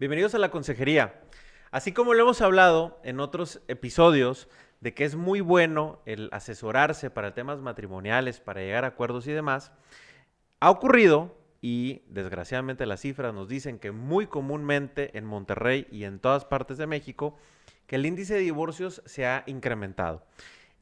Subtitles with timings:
[0.00, 1.20] Bienvenidos a la consejería.
[1.70, 4.48] Así como lo hemos hablado en otros episodios
[4.80, 9.32] de que es muy bueno el asesorarse para temas matrimoniales, para llegar a acuerdos y
[9.32, 9.72] demás,
[10.58, 16.18] ha ocurrido y desgraciadamente las cifras nos dicen que muy comúnmente en Monterrey y en
[16.18, 17.36] todas partes de México
[17.86, 20.24] que el índice de divorcios se ha incrementado.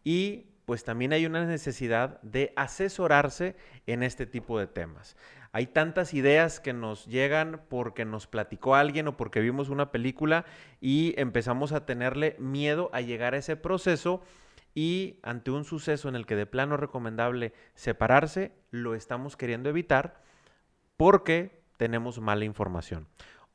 [0.05, 3.57] Y pues también hay una necesidad de asesorarse
[3.87, 5.17] en este tipo de temas.
[5.50, 10.45] Hay tantas ideas que nos llegan porque nos platicó alguien o porque vimos una película
[10.79, 14.21] y empezamos a tenerle miedo a llegar a ese proceso
[14.75, 19.71] y ante un suceso en el que de plano es recomendable separarse, lo estamos queriendo
[19.71, 20.21] evitar
[20.98, 23.09] porque tenemos mala información.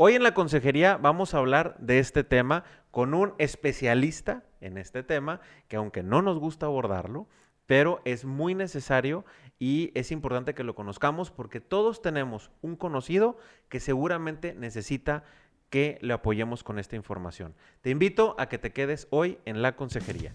[0.05, 5.01] Hoy en la consejería vamos a hablar de este tema con un especialista en este
[5.01, 5.39] tema,
[5.69, 7.29] que aunque no nos gusta abordarlo,
[7.67, 9.23] pero es muy necesario
[9.59, 13.37] y es importante que lo conozcamos porque todos tenemos un conocido
[13.69, 15.23] que seguramente necesita
[15.69, 17.55] que le apoyemos con esta información.
[17.79, 20.33] Te invito a que te quedes hoy en la consejería.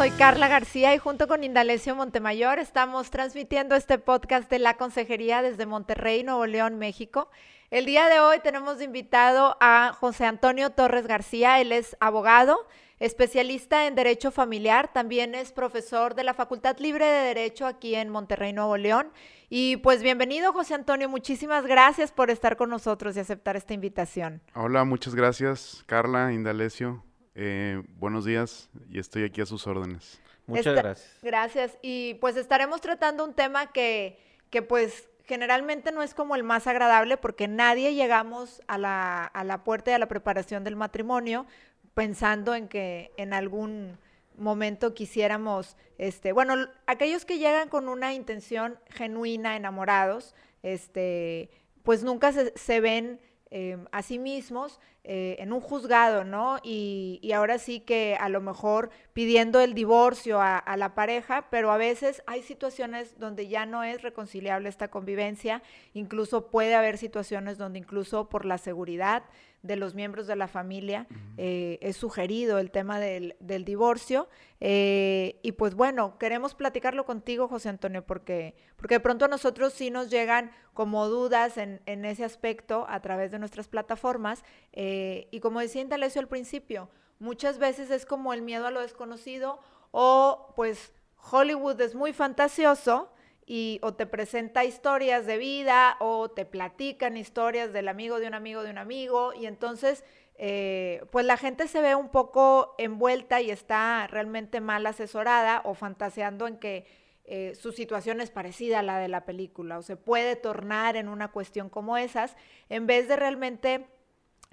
[0.00, 5.42] Soy Carla García y junto con Indalecio Montemayor estamos transmitiendo este podcast de la Consejería
[5.42, 7.28] desde Monterrey, Nuevo León, México.
[7.70, 11.60] El día de hoy tenemos invitado a José Antonio Torres García.
[11.60, 12.66] Él es abogado,
[12.98, 18.08] especialista en Derecho Familiar, también es profesor de la Facultad Libre de Derecho aquí en
[18.08, 19.10] Monterrey, Nuevo León.
[19.50, 21.10] Y pues bienvenido, José Antonio.
[21.10, 24.40] Muchísimas gracias por estar con nosotros y aceptar esta invitación.
[24.54, 27.04] Hola, muchas gracias, Carla, Indalecio.
[27.42, 30.20] Eh, buenos días y estoy aquí a sus órdenes.
[30.46, 31.18] Muchas Esta- gracias.
[31.22, 31.78] Gracias.
[31.80, 34.18] Y pues estaremos tratando un tema que,
[34.50, 39.42] que pues generalmente no es como el más agradable porque nadie llegamos a la, a
[39.44, 41.46] la puerta y a la preparación del matrimonio
[41.94, 43.96] pensando en que en algún
[44.36, 51.48] momento quisiéramos, este, bueno, aquellos que llegan con una intención genuina, enamorados, este,
[51.84, 53.18] pues nunca se, se ven
[53.50, 56.58] eh, a sí mismos eh, en un juzgado, ¿no?
[56.62, 61.72] Y, y ahora sí que a lo mejor pidiendo el divorcio a la pareja, pero
[61.72, 65.62] a veces hay situaciones donde ya no es reconciliable esta convivencia,
[65.94, 69.24] incluso puede haber situaciones donde incluso por la seguridad
[69.62, 71.06] de los miembros de la familia
[71.36, 74.28] eh, es sugerido el tema del, del divorcio.
[74.60, 79.72] eh, y pues bueno, queremos platicarlo contigo, José Antonio, porque, porque de pronto a nosotros
[79.72, 84.44] sí nos llegan como dudas en, en ese aspecto a través de nuestras plataformas.
[84.72, 86.88] eh, y como decía Indalecio al principio,
[87.18, 89.60] muchas veces es como el miedo a lo desconocido
[89.90, 90.92] o pues
[91.30, 93.12] Hollywood es muy fantasioso
[93.52, 98.34] y o te presenta historias de vida o te platican historias del amigo de un
[98.34, 100.04] amigo de un amigo y entonces
[100.36, 105.74] eh, pues la gente se ve un poco envuelta y está realmente mal asesorada o
[105.74, 106.86] fantaseando en que
[107.24, 111.08] eh, su situación es parecida a la de la película o se puede tornar en
[111.08, 112.36] una cuestión como esas
[112.68, 113.88] en vez de realmente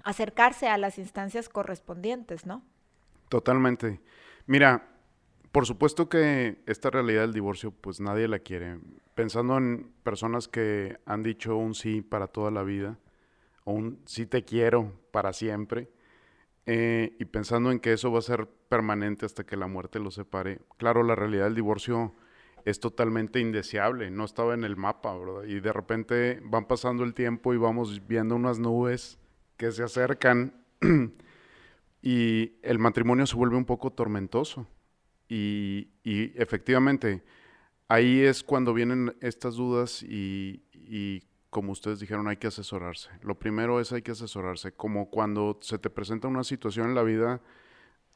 [0.02, 2.64] acercarse a las instancias correspondientes, ¿no?
[3.28, 4.00] Totalmente.
[4.46, 4.88] Mira,
[5.58, 8.78] por supuesto que esta realidad del divorcio, pues nadie la quiere.
[9.16, 12.96] Pensando en personas que han dicho un sí para toda la vida,
[13.64, 15.90] un sí te quiero para siempre,
[16.64, 20.14] eh, y pensando en que eso va a ser permanente hasta que la muerte los
[20.14, 20.60] separe.
[20.76, 22.14] Claro, la realidad del divorcio
[22.64, 25.42] es totalmente indeseable, no estaba en el mapa, ¿verdad?
[25.42, 29.18] Y de repente van pasando el tiempo y vamos viendo unas nubes
[29.56, 30.54] que se acercan
[32.00, 34.68] y el matrimonio se vuelve un poco tormentoso.
[35.28, 37.22] Y, y efectivamente,
[37.88, 43.10] ahí es cuando vienen estas dudas y, y como ustedes dijeron, hay que asesorarse.
[43.22, 47.02] Lo primero es hay que asesorarse, como cuando se te presenta una situación en la
[47.02, 47.40] vida,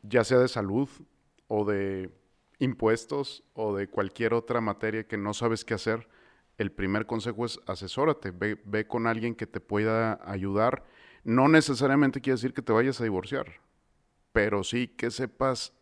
[0.02, 0.88] ya sea de salud
[1.48, 2.10] o de
[2.58, 6.08] impuestos o de cualquier otra materia que no sabes qué hacer,
[6.58, 10.84] el primer consejo es asesórate, ve, ve con alguien que te pueda ayudar.
[11.24, 13.60] No necesariamente quiere decir que te vayas a divorciar,
[14.32, 15.72] pero sí que sepas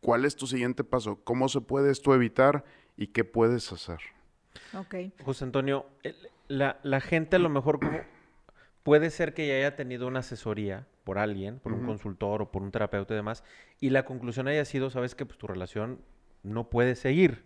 [0.00, 2.64] cuál es tu siguiente paso, cómo se puede esto evitar
[2.96, 3.98] y qué puedes hacer.
[4.74, 4.94] Ok.
[5.24, 5.86] José Antonio,
[6.48, 8.00] la, la gente a lo mejor como
[8.82, 12.62] puede ser que ya haya tenido una asesoría por alguien, por un consultor o por
[12.62, 13.44] un terapeuta y demás,
[13.80, 16.00] y la conclusión haya sido, sabes que pues tu relación
[16.42, 17.44] no puede seguir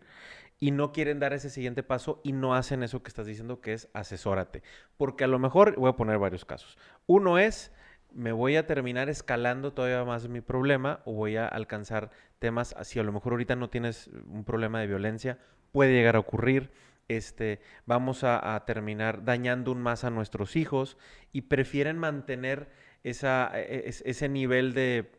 [0.61, 3.73] y no quieren dar ese siguiente paso y no hacen eso que estás diciendo que
[3.73, 4.63] es asesórate.
[4.97, 6.79] Porque a lo mejor, voy a poner varios casos.
[7.07, 7.73] Uno es,
[8.15, 12.99] me voy a terminar escalando todavía más mi problema o voy a alcanzar temas, si
[12.99, 15.39] a lo mejor ahorita no tienes un problema de violencia,
[15.73, 16.71] puede llegar a ocurrir,
[17.09, 20.97] este, vamos a, terminar dañando un más a nuestros hijos
[21.33, 22.69] y prefieren mantener
[23.03, 25.11] esa, e, e, ese nivel de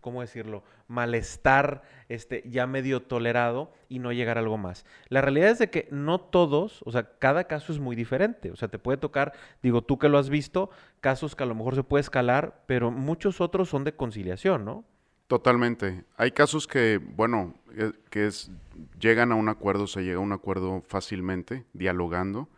[0.00, 0.62] ¿cómo decirlo?
[0.88, 4.84] Malestar este, ya medio tolerado y no llegar a algo más.
[5.08, 8.50] La realidad es de que no todos, o sea, cada caso es muy diferente.
[8.50, 9.32] O sea, te puede tocar,
[9.62, 12.90] digo, tú que lo has visto, casos que a lo mejor se puede escalar, pero
[12.90, 14.84] muchos otros son de conciliación, ¿no?
[15.26, 16.04] Totalmente.
[16.16, 18.50] Hay casos que, bueno, eh, que es,
[18.98, 22.48] llegan a un acuerdo, se llega a un acuerdo fácilmente, dialogando,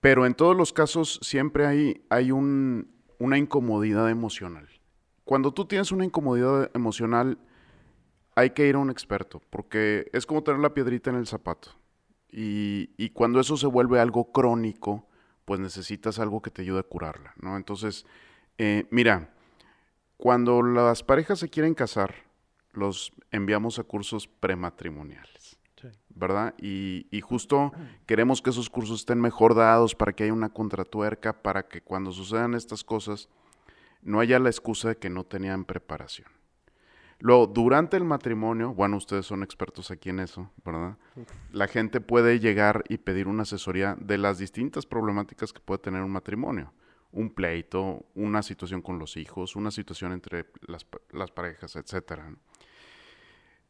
[0.00, 4.68] pero en todos los casos siempre hay, hay un, una incomodidad emocional
[5.24, 7.38] cuando tú tienes una incomodidad emocional,
[8.34, 11.70] hay que ir a un experto, porque es como tener la piedrita en el zapato.
[12.34, 15.06] Y, cuando eso se vuelve algo crónico,
[15.44, 17.58] pues necesitas algo que te ayude a curarla, ¿no?
[17.58, 18.06] Entonces,
[18.56, 19.34] eh, mira,
[20.16, 22.14] cuando las parejas se quieren casar,
[22.72, 25.58] los enviamos a cursos prematrimoniales,
[26.08, 26.54] ¿verdad?
[26.56, 27.72] Y, y, justo
[28.06, 32.12] queremos que esos cursos estén mejor dados para que haya una contratuerca, para que cuando
[32.12, 33.28] sucedan estas cosas,
[34.02, 36.28] no haya la excusa de que no tenían preparación.
[37.22, 40.98] Luego, durante el matrimonio, bueno, ustedes son expertos aquí en eso, ¿verdad?
[41.52, 46.02] La gente puede llegar y pedir una asesoría de las distintas problemáticas que puede tener
[46.02, 46.72] un matrimonio.
[47.12, 50.84] Un pleito, una situación con los hijos, una situación entre las,
[51.30, 52.22] parejas, etc.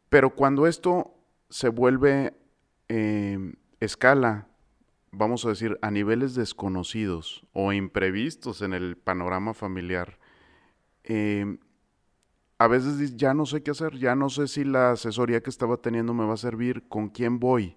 [0.08, 1.12] Pero cuando esto
[1.50, 2.32] se vuelve
[2.88, 4.48] eh, escala,
[5.10, 10.18] vamos a decir, a niveles desconocidos o imprevistos en el panorama familiar,
[11.04, 11.58] Em,
[12.58, 15.78] a veces ya no sé qué hacer, ya no sé si la asesoría que estaba
[15.78, 17.76] teniendo me va a servir, con quién voy.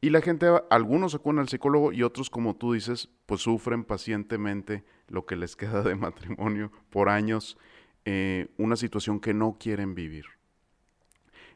[0.00, 4.84] Y la gente, algunos acuden al psicólogo y otros, como tú dices, pues sufren pacientemente
[5.08, 7.56] lo que les queda de matrimonio por años,
[8.04, 10.26] eh, una situación que no quieren vivir.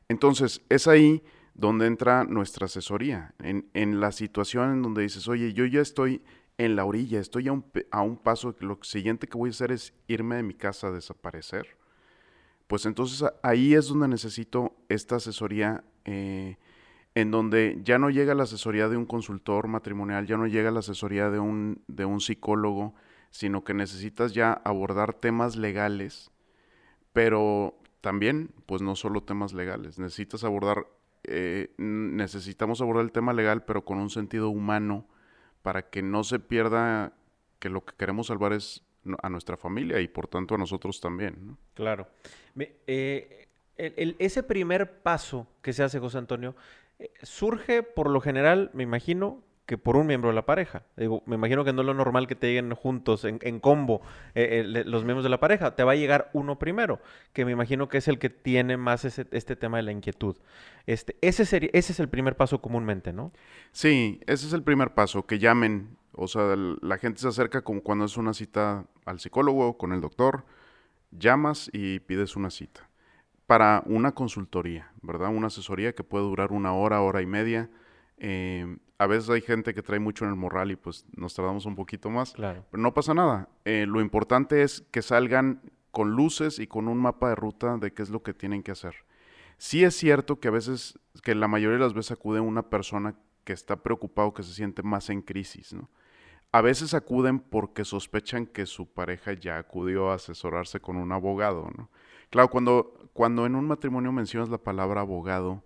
[0.09, 1.23] Entonces, es ahí
[1.55, 6.23] donde entra nuestra asesoría, en, en la situación en donde dices, oye, yo ya estoy
[6.59, 9.73] en la orilla, estoy a un, a un paso, lo siguiente que voy a hacer
[9.73, 11.77] es irme de mi casa a desaparecer.
[12.67, 16.57] Pues entonces ahí es donde necesito esta asesoría, eh,
[17.15, 20.81] en donde ya no llega la asesoría de un consultor matrimonial, ya no llega la
[20.81, 22.95] asesoría de un, de un psicólogo,
[23.31, 26.31] sino que necesitas ya abordar temas legales,
[27.13, 30.87] pero también, pues no solo temas legales, necesitas abordar,
[31.25, 35.07] eh, necesitamos abordar el tema legal, pero con un sentido humano,
[35.63, 37.13] para que no se pierda
[37.59, 38.83] que lo que queremos salvar es
[39.23, 41.57] a nuestra familia y por tanto a nosotros también.
[41.75, 42.09] Claro.
[42.57, 46.55] Eh, ese primer paso que se hace, José Antonio,
[46.99, 50.83] eh, surge por lo general, me imagino, que por un miembro de la pareja.
[50.97, 54.03] Digo, me imagino que no es lo normal que te lleguen juntos, en, combo,
[54.35, 55.77] eh, los miembros de la pareja.
[55.77, 57.01] Te va a llegar uno primero,
[57.33, 60.37] que me imagino que es el que tiene más este tema de la inquietud.
[60.87, 63.33] Este, ese, sería, ese es el primer paso comúnmente, ¿no?
[63.71, 65.97] Sí, ese es el primer paso, que llamen.
[66.13, 70.01] O sea, la gente se acerca como cuando es una cita al psicólogo, con el
[70.01, 70.45] doctor,
[71.11, 72.89] llamas y pides una cita
[73.47, 75.29] para una consultoría, ¿verdad?
[75.29, 77.71] Una asesoría que puede durar una hora, hora y media.
[78.17, 81.67] Eh, a veces hay gente que trae mucho en el morral y pues nos tardamos
[81.67, 82.33] un poquito más.
[82.35, 82.65] Claro.
[82.71, 83.49] Pero no pasa nada.
[83.65, 85.61] Eh, lo importante es que salgan
[85.91, 88.71] con luces y con un mapa de ruta de qué es lo que tienen que
[88.71, 88.95] hacer.
[89.59, 93.17] Sí es cierto que a veces, que la mayoría de las veces acude una persona
[93.43, 95.91] que está preocupado, que se siente más en crisis, ¿no?
[96.53, 101.71] A veces acuden porque sospechan que su pareja ya acudió a asesorarse con un abogado,
[101.77, 101.91] ¿no?
[102.31, 105.65] Claro, cuando, cuando en un matrimonio mencionas la palabra abogado...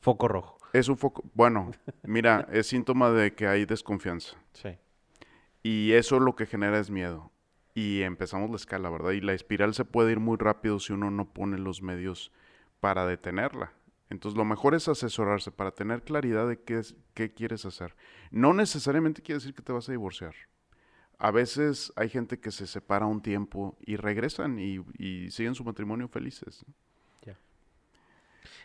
[0.00, 0.59] Foco rojo.
[0.72, 1.72] Es un foco, bueno,
[2.02, 4.36] mira, es síntoma de que hay desconfianza.
[4.52, 4.76] Sí.
[5.62, 7.30] Y eso lo que genera es miedo.
[7.74, 9.12] Y empezamos la escala, ¿verdad?
[9.12, 12.32] Y la espiral se puede ir muy rápido si uno no pone los medios
[12.80, 13.72] para detenerla.
[14.10, 17.94] Entonces lo mejor es asesorarse para tener claridad de qué, es, qué quieres hacer.
[18.30, 20.34] No necesariamente quiere decir que te vas a divorciar.
[21.18, 26.08] A veces hay gente que se separa un tiempo y regresan y, siguen su matrimonio
[26.08, 26.64] felices.
[27.24, 27.36] Ya.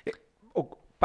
[0.06, 0.14] Eh,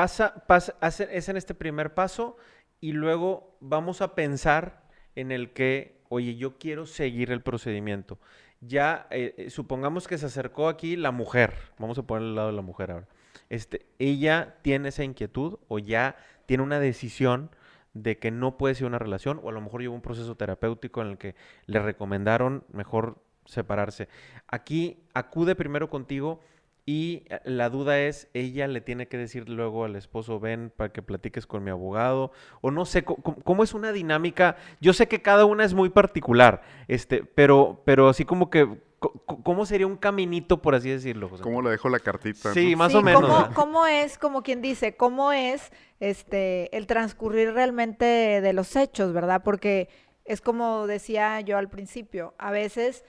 [0.01, 2.39] pasa, pasa, es en este primer paso
[2.81, 8.19] y luego vamos a pensar en el que, oye, yo quiero seguir el procedimiento.
[8.63, 12.49] Ya, eh, eh, supongamos que se acercó aquí la mujer, vamos a poner al lado
[12.49, 13.09] de la mujer ahora.
[13.51, 16.17] Este, ella tiene esa inquietud o ya
[16.47, 17.51] tiene una decisión
[17.93, 21.03] de que no puede ser una relación o a lo mejor lleva un proceso terapéutico
[21.03, 21.35] en el que
[21.67, 24.09] le recomendaron mejor separarse.
[24.49, 26.41] Aquí acude primero contigo
[26.87, 30.93] y eh, la duda es, ella le tiene que decir luego al esposo, ven para
[30.93, 34.57] que platiques con mi abogado, o no sé, ¿cómo, es una dinámica?
[34.81, 38.69] Yo sé que cada una es muy particular, este, pero, pero así como que,
[38.99, 41.43] ¿cómo sería un caminito, por así decirlo, José?
[41.43, 42.53] ¿Cómo le dejo la cartita?
[42.53, 43.23] Sí, más o menos.
[43.23, 45.71] ¿cómo, ¿cómo, es, como quien dice, cómo es
[46.01, 49.43] este, el transcurrir realmente de los hechos, verdad?
[49.45, 49.89] Porque
[50.25, 53.05] es como decía yo al principio, a veces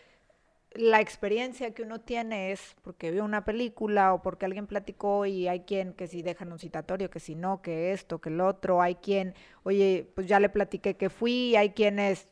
[0.74, 5.48] la experiencia que uno tiene es porque vio una película o porque alguien platicó y
[5.48, 8.82] hay quien que si dejan un citatorio, que si no, que esto, que el otro,
[8.82, 12.28] hay quien, oye, pues ya le platiqué que fui, hay quienes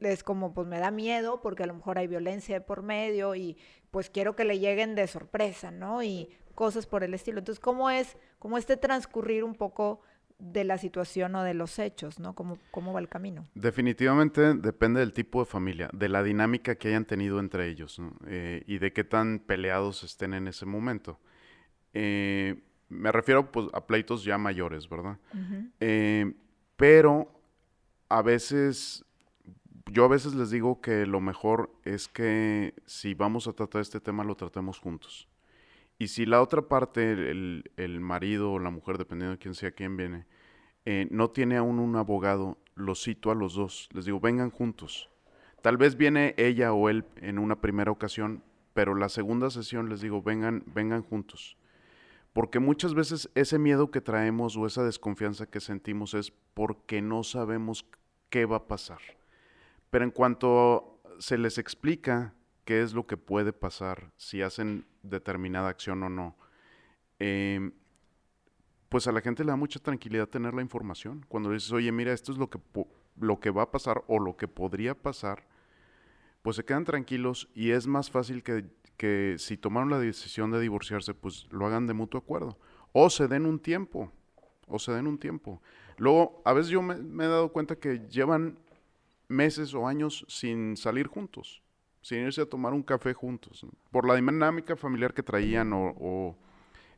[0.00, 3.58] es como pues me da miedo porque a lo mejor hay violencia por medio y
[3.90, 6.02] pues quiero que le lleguen de sorpresa, ¿no?
[6.02, 7.38] Y cosas por el estilo.
[7.38, 10.00] Entonces, ¿cómo es, cómo este transcurrir un poco
[10.38, 12.34] de la situación o de los hechos, ¿no?
[12.34, 13.46] ¿Cómo, cómo va el camino?
[13.54, 18.62] Definitivamente depende del tipo de familia, de la dinámica que hayan tenido entre ellos eh,
[18.66, 21.18] y de qué tan peleados estén en ese momento.
[21.92, 25.18] Eh, me refiero pues, a pleitos ya mayores, ¿verdad?
[25.80, 26.34] Eh,
[26.76, 27.28] pero
[28.08, 29.04] a veces,
[29.86, 34.00] yo a veces les digo que lo mejor es que si vamos a tratar este
[34.00, 35.28] tema lo tratemos juntos.
[35.98, 39.96] Y si la otra parte, el, marido o la mujer, dependiendo de quién sea quién
[39.96, 40.26] viene,
[40.84, 43.88] eh, no tiene aún un abogado, los cito a los dos.
[43.92, 45.10] Les digo, vengan juntos.
[45.60, 50.00] Tal vez viene ella o él en una primera ocasión, pero la segunda sesión les
[50.00, 51.56] digo, vengan, vengan juntos.
[52.32, 57.24] Porque muchas veces ese miedo que traemos o esa desconfianza que sentimos es porque no
[57.24, 57.84] sabemos
[58.30, 59.00] qué va a pasar.
[59.90, 62.34] Pero en cuanto se les explica
[62.68, 66.36] qué es lo que puede pasar si hacen determinada acción o no.
[67.18, 67.72] Em,
[68.90, 71.24] pues a la gente le da mucha tranquilidad tener la información.
[71.30, 72.58] Cuando dices, oye, mira, esto es lo que,
[73.18, 75.46] lo que va a pasar o lo que podría pasar,
[76.42, 78.66] pues se quedan tranquilos y es más fácil que,
[78.98, 82.58] que si tomaron la decisión de divorciarse, pues lo hagan de mutuo acuerdo.
[82.92, 84.12] O se den un tiempo,
[84.66, 85.62] o se den un tiempo.
[85.96, 88.58] Luego, a veces yo me, me he dado cuenta que llevan
[89.26, 91.62] meses o años sin salir juntos
[92.00, 96.36] sin irse a tomar un café juntos, por la dinámica familiar que traían o,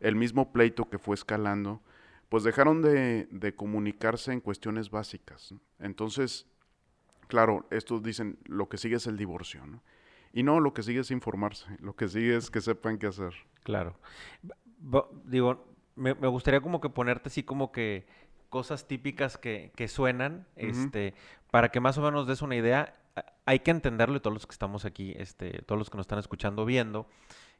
[0.00, 1.82] el mismo pleito que fue escalando,
[2.28, 5.54] pues dejaron de, comunicarse en cuestiones básicas.
[5.78, 6.46] Entonces,
[7.26, 9.82] claro, estos dicen, lo que sigue es el divorcio, ¿no?
[10.32, 13.34] Y no, lo que sigue es informarse, lo que sigue es que sepan qué hacer.
[13.64, 13.96] Claro.
[15.24, 15.66] digo,
[15.96, 18.06] me, gustaría como que ponerte así como que
[18.48, 21.14] cosas típicas que, suenan, este,
[21.50, 22.99] para que más o menos des una idea
[23.50, 26.64] hay que entenderlo todos los que estamos aquí, este, todos los que nos están escuchando,
[26.64, 27.08] viendo,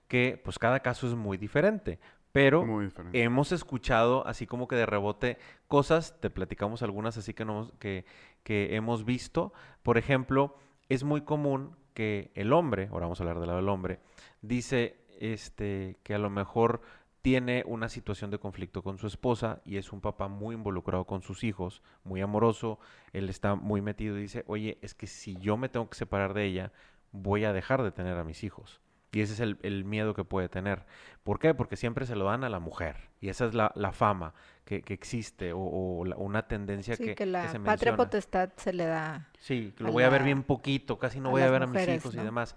[0.06, 1.98] que pues cada caso es muy diferente.
[2.30, 2.64] Pero
[3.12, 8.04] hemos escuchado así como que de rebote cosas, te platicamos algunas así que, no, que,
[8.44, 9.52] que hemos visto.
[9.82, 10.54] Por ejemplo,
[10.88, 13.98] es muy común que el hombre, ahora vamos a hablar del lado del hombre,
[14.42, 16.82] dice este, que a lo mejor
[17.22, 21.22] tiene una situación de conflicto con su esposa y es un papá muy involucrado con
[21.22, 22.78] sus hijos, muy amoroso,
[23.12, 26.34] él está muy metido y dice, oye, es que si yo me tengo que separar
[26.34, 26.72] de ella,
[27.12, 28.80] voy a dejar de tener a mis hijos.
[29.12, 30.86] Y ese es el, miedo que puede tener.
[31.24, 31.52] ¿Por qué?
[31.52, 33.10] Porque siempre se lo dan a la mujer.
[33.20, 34.34] Y esa es la, fama
[34.64, 39.28] que, existe o, una tendencia que, que la patria potestad se le da.
[39.40, 41.88] Sí, que lo voy a ver bien poquito, casi no voy a ver a mis
[41.88, 42.56] hijos y demás.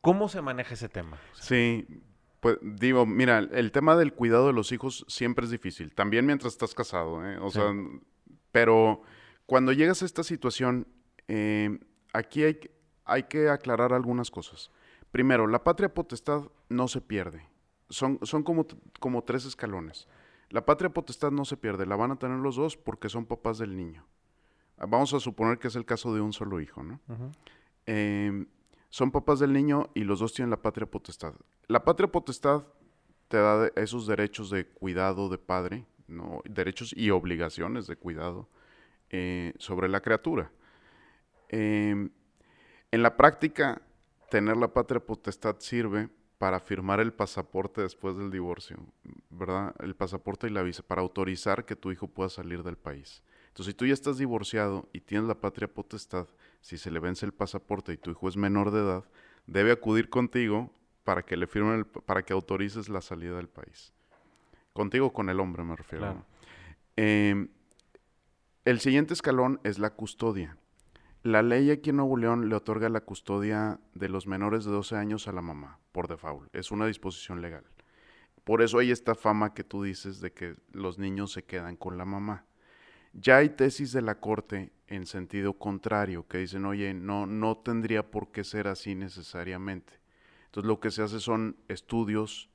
[0.00, 1.18] ¿Cómo se maneja ese tema?
[1.34, 1.86] sí,
[2.42, 6.54] pues digo, mira, el tema del cuidado de los hijos siempre es difícil, también mientras
[6.54, 7.38] estás casado, ¿eh?
[7.38, 7.72] O sea,
[8.50, 9.02] pero
[9.46, 10.88] cuando llegas a esta situación,
[11.28, 11.78] eh,
[12.12, 12.58] aquí hay,
[13.04, 14.72] hay que aclarar algunas cosas.
[15.12, 17.48] Primero, la patria potestad no se pierde.
[17.88, 18.66] Son, son como,
[18.98, 20.08] como tres escalones.
[20.50, 23.58] La patria potestad no se pierde, la van a tener los dos porque son papás
[23.58, 24.04] del niño.
[24.78, 26.98] Vamos a suponer que es el caso de un solo hijo, ¿no?
[28.92, 31.32] Son papás del niño y los dos tienen la patria potestad.
[31.66, 32.62] La patria potestad
[33.28, 36.42] te da esos derechos de cuidado de padre, ¿no?
[36.44, 38.50] derechos y obligaciones de cuidado
[39.08, 40.52] eh, sobre la criatura.
[41.48, 42.10] Em,
[42.90, 43.80] en la práctica,
[44.28, 48.76] tener la patria potestad sirve para firmar el pasaporte después del divorcio,
[49.30, 49.74] ¿verdad?
[49.78, 53.22] El pasaporte y la visa, para autorizar que tu hijo pueda salir del país.
[53.52, 56.26] Entonces, si tú ya estás divorciado y tienes la patria potestad,
[56.62, 59.04] si se le vence el pasaporte y tu hijo es menor de edad,
[59.46, 60.72] debe acudir contigo
[61.04, 63.92] para que le firmen para que autorices la salida del país.
[64.72, 66.24] Contigo con el hombre me refiero.
[66.96, 67.50] Em,
[68.64, 70.56] el siguiente escalón es la custodia.
[71.22, 74.96] La ley aquí en Nuevo León le otorga la custodia de los menores de 12
[74.96, 76.48] años a la mamá, por default.
[76.56, 77.64] Es una disposición legal.
[78.44, 81.98] Por eso hay esta fama que tú dices de que los niños se quedan con
[81.98, 82.46] la mamá.
[83.12, 88.10] Ya hay tesis de la Corte en sentido contrario, que dicen, oye, no, no tendría
[88.10, 90.00] por qué ser así necesariamente.
[90.46, 92.50] Entonces lo que se hace son estudios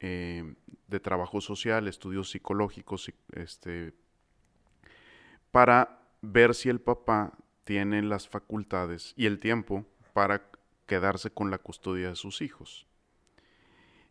[0.00, 0.54] eh,
[0.88, 3.94] de trabajo social, estudios psicológicos, este,
[5.52, 7.32] para ver si el papá
[7.64, 10.50] tiene las facultades y el tiempo para
[10.86, 12.86] quedarse con la custodia de sus hijos.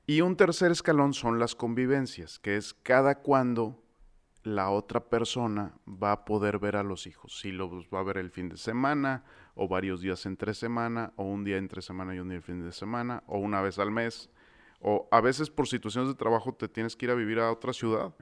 [0.07, 3.83] Y un tercer escalón son las convivencias, que es cada cuando
[4.45, 7.39] la otra persona va a poder ver a los hijos.
[7.39, 9.23] Si los va a ver el fin de semana,
[9.55, 12.63] o varios días entre semana, o un día entre semana y un día el fin
[12.63, 14.29] de semana, o una vez al mes,
[14.79, 17.73] o a veces por situaciones de trabajo te tienes que ir a vivir a otra
[17.73, 18.13] ciudad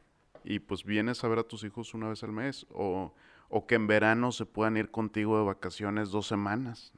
[0.46, 3.14] y pues vienes a ver a tus hijos una vez al mes, o,
[3.50, 6.94] o que en verano se puedan ir contigo de vacaciones dos semanas.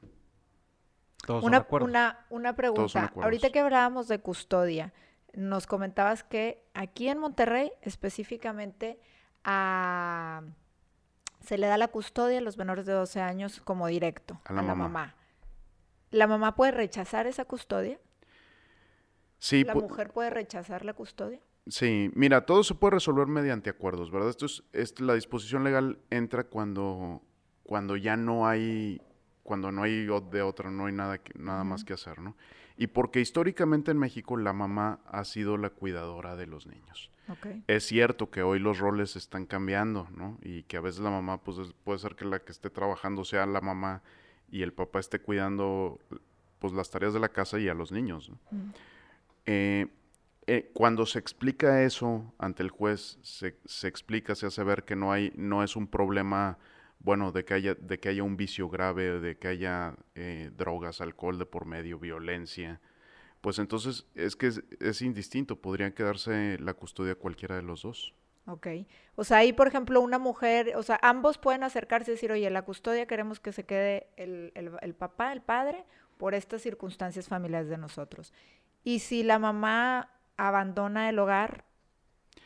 [1.26, 3.12] Todos una, una, una pregunta.
[3.16, 4.92] Ahorita que hablábamos de custodia,
[5.34, 9.00] nos comentabas que aquí en Monterrey específicamente
[11.40, 14.62] se le da la custodia a los menores de 12 años como directo a la,
[14.62, 15.14] mamá.
[16.10, 18.00] ¿La mamá puede rechazar esa custodia?
[19.38, 19.62] Sí.
[19.64, 21.40] ¿La mujer puede rechazar la custodia?
[21.68, 24.30] Sí, mira, todo se puede resolver mediante acuerdos, ¿verdad?
[24.30, 27.22] Esto es, la disposición legal entra cuando,
[27.64, 29.00] cuando ya no hay,
[29.42, 32.36] cuando no hay de otra, no hay nada, nada más que hacer, ¿no?
[32.76, 37.10] Y porque históricamente en México la mamá ha sido la cuidadora de los niños.
[37.66, 40.38] Es cierto que hoy los roles están cambiando, ¿no?
[40.42, 43.46] Y que a veces la mamá, pues puede ser que la que esté trabajando sea
[43.46, 44.02] la mamá
[44.50, 45.98] y el papá esté cuidando,
[46.58, 48.30] pues las tareas de la casa y a los niños.
[49.46, 49.88] eh,
[50.48, 54.94] eh, cuando se explica eso ante el juez, se, se, explica, se hace ver que
[54.94, 56.58] no hay, no es un problema,
[56.98, 61.00] bueno, de que haya, de que haya un vicio grave, de que haya eh, drogas,
[61.00, 62.80] alcohol de por medio, violencia,
[63.40, 64.50] pues entonces es que
[64.80, 68.12] es, indistinto, podrían quedarse la custodia cualquiera de los dos.
[68.48, 68.66] Ok.
[69.14, 72.48] O sea, ahí, por ejemplo, una mujer, o sea, ambos pueden acercarse y decir, oye,
[72.50, 75.84] la custodia queremos que se quede el, el, el papá, el padre,
[76.16, 78.32] por estas circunstancias familiares de nosotros.
[78.82, 81.64] Y si la mamá abandona el hogar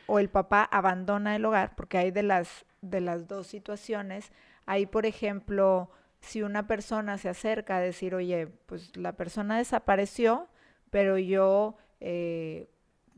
[0.07, 4.33] o el papá abandona el hogar, porque hay de las, de las dos situaciones.
[4.67, 10.49] Ahí, por ejemplo, si una persona se acerca a decir, oye, pues la persona desapareció,
[10.91, 12.69] pero yo, eh,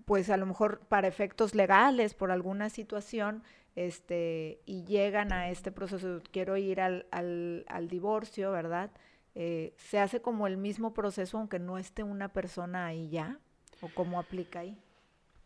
[0.04, 3.42] pues a lo mejor para efectos legales, por alguna situación,
[3.74, 8.90] este, y llegan a este proceso, quiero ir al, al, divorcio, ¿verdad?
[9.34, 13.38] Eh, se hace como el mismo proceso, aunque no esté una persona ahí ya.
[13.80, 14.78] ¿O cómo aplica ahí?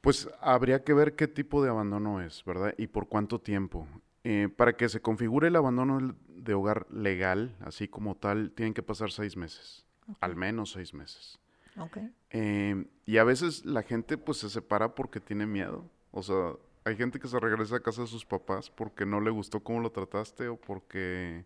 [0.00, 2.74] Pues habría que ver qué tipo de abandono es, ¿verdad?
[2.76, 3.86] Y por cuánto tiempo.
[4.28, 8.82] Eh, para que se configure el abandono de hogar legal, así como tal, tienen que
[8.82, 9.86] pasar seis meses,
[10.18, 11.38] al menos seis meses.
[11.78, 12.12] Okay.
[12.30, 15.88] Eh, y a veces la gente pues se separa porque tiene miedo.
[16.10, 19.30] O sea, hay gente que se regresa a casa de sus papás porque no le
[19.30, 21.44] gustó cómo lo trataste o porque...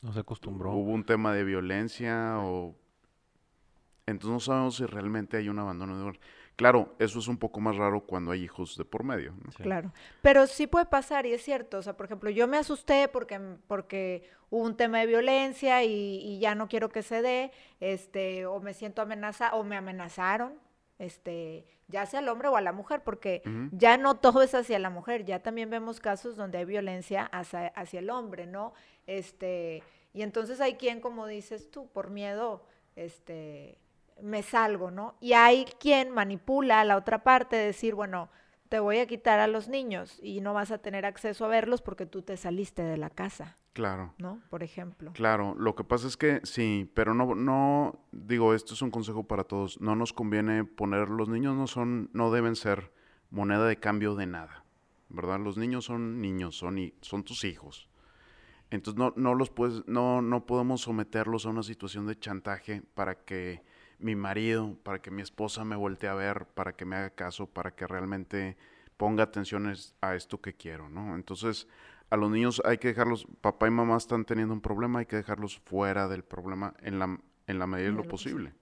[0.00, 0.72] No se acostumbró.
[0.72, 2.74] Hubo un tema de violencia o
[4.06, 6.20] entonces no sabemos si realmente hay un abandono de hogar.
[6.62, 9.34] Claro, eso es un poco más raro cuando hay hijos de por medio.
[9.56, 11.78] Claro, pero sí puede pasar y es cierto.
[11.78, 16.38] O sea, por ejemplo, yo me asusté porque, porque hubo un tema de violencia y,
[16.38, 20.52] ya no quiero que se dé, este, o me siento amenazada, o me amenazaron,
[21.00, 24.78] este, ya sea al hombre o a la mujer, porque ya no todo es hacia
[24.78, 28.72] la mujer, ya también vemos casos donde hay violencia hacia, hacia el hombre, ¿no?
[29.08, 33.81] Este, y entonces hay quien, como dices tú, por miedo, este
[34.22, 35.16] me salgo, ¿no?
[35.20, 38.30] Y hay quien manipula a la otra parte, decir, bueno,
[38.68, 41.82] te voy a quitar a los niños y no vas a tener acceso a verlos
[41.82, 43.58] porque tú te saliste de la casa.
[43.74, 44.14] Claro.
[44.18, 44.40] ¿No?
[44.50, 45.12] Por ejemplo.
[45.12, 49.24] Claro, lo que pasa es que sí, pero no, no, digo, esto es un consejo
[49.24, 52.92] para todos, no nos conviene poner, los niños no son, no deben ser
[53.30, 54.64] moneda de cambio de nada,
[55.08, 55.40] ¿verdad?
[55.40, 57.88] Los niños son niños, son, son tus hijos.
[58.70, 63.16] Entonces no, no los puedes, no, no podemos someterlos a una situación de chantaje para
[63.16, 63.62] que
[64.02, 67.46] mi marido, para que mi esposa me voltee a ver, para que me haga caso,
[67.46, 68.56] para que realmente
[68.96, 71.14] ponga atención a esto que quiero, ¿no?
[71.14, 71.66] Entonces,
[72.10, 75.16] a los niños hay que dejarlos, papá y mamá están teniendo un problema, hay que
[75.16, 78.52] dejarlos fuera del problema en la, en la medida de lo posible.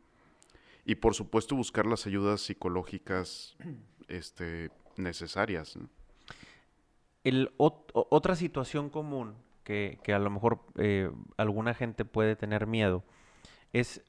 [0.85, 3.57] Y por supuesto buscar las ayudas psicológicas
[4.09, 5.79] este, necesarias.
[7.25, 13.05] El, otra situación común que, que a lo mejor eh, alguna gente puede tener miedo
[13.73, 14.03] es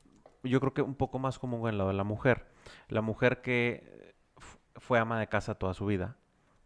[0.44, 2.48] yo creo que un poco más común en lo de la mujer.
[2.90, 4.16] La mujer que
[4.76, 6.16] fue ama de casa toda su vida,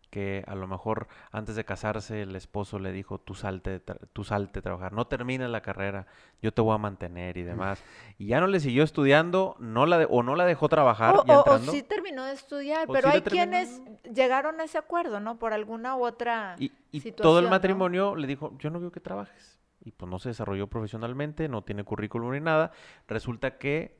[0.09, 3.81] que a lo mejor antes de casarse el esposo le dijo, tú salte,
[4.13, 6.07] tú salte a trabajar, no termines la carrera,
[6.41, 7.83] yo te voy a mantener y demás.
[8.17, 11.15] Y ya no le siguió estudiando, no la o no la dejó trabajar.
[11.17, 15.37] O, o, sí terminó de estudiar, pero hay quienes llegaron a ese acuerdo, ¿no?
[15.37, 19.01] Por alguna u otra y, y todo el matrimonio le dijo, yo no veo que
[19.01, 22.71] trabajes y pues no se desarrolló profesionalmente, no tiene currículum ni nada,
[23.07, 23.95] resulta que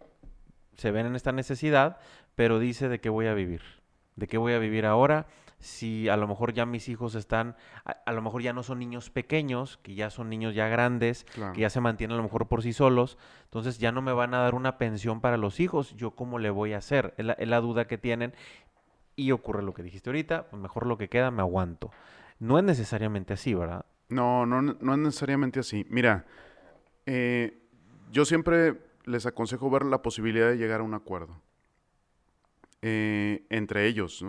[0.74, 2.00] se ven en esta necesidad,
[2.36, 3.62] pero dice de qué voy a vivir.
[4.16, 5.28] ¿De qué voy a vivir ahora?
[5.60, 9.10] Si a lo mejor ya mis hijos están, a, lo mejor ya no son niños
[9.10, 12.62] pequeños, que ya son niños ya grandes, que ya se mantienen a lo mejor por
[12.64, 16.12] sí solos, entonces ya no me van a dar una pensión para los hijos, ¿yo
[16.12, 17.14] cómo le voy a hacer?
[17.18, 18.34] Es la, duda que tienen
[19.16, 21.92] y ocurre lo que dijiste ahorita, pues mejor lo que queda me aguanto.
[22.40, 23.86] No es necesariamente así, ¿verdad?
[24.10, 25.86] No, no, no es necesariamente así.
[25.90, 26.26] Mira,
[27.06, 27.58] eh,
[28.12, 31.42] yo siempre les aconsejo ver la posibilidad de llegar a un acuerdo.
[32.88, 34.24] Eh, entre ellos.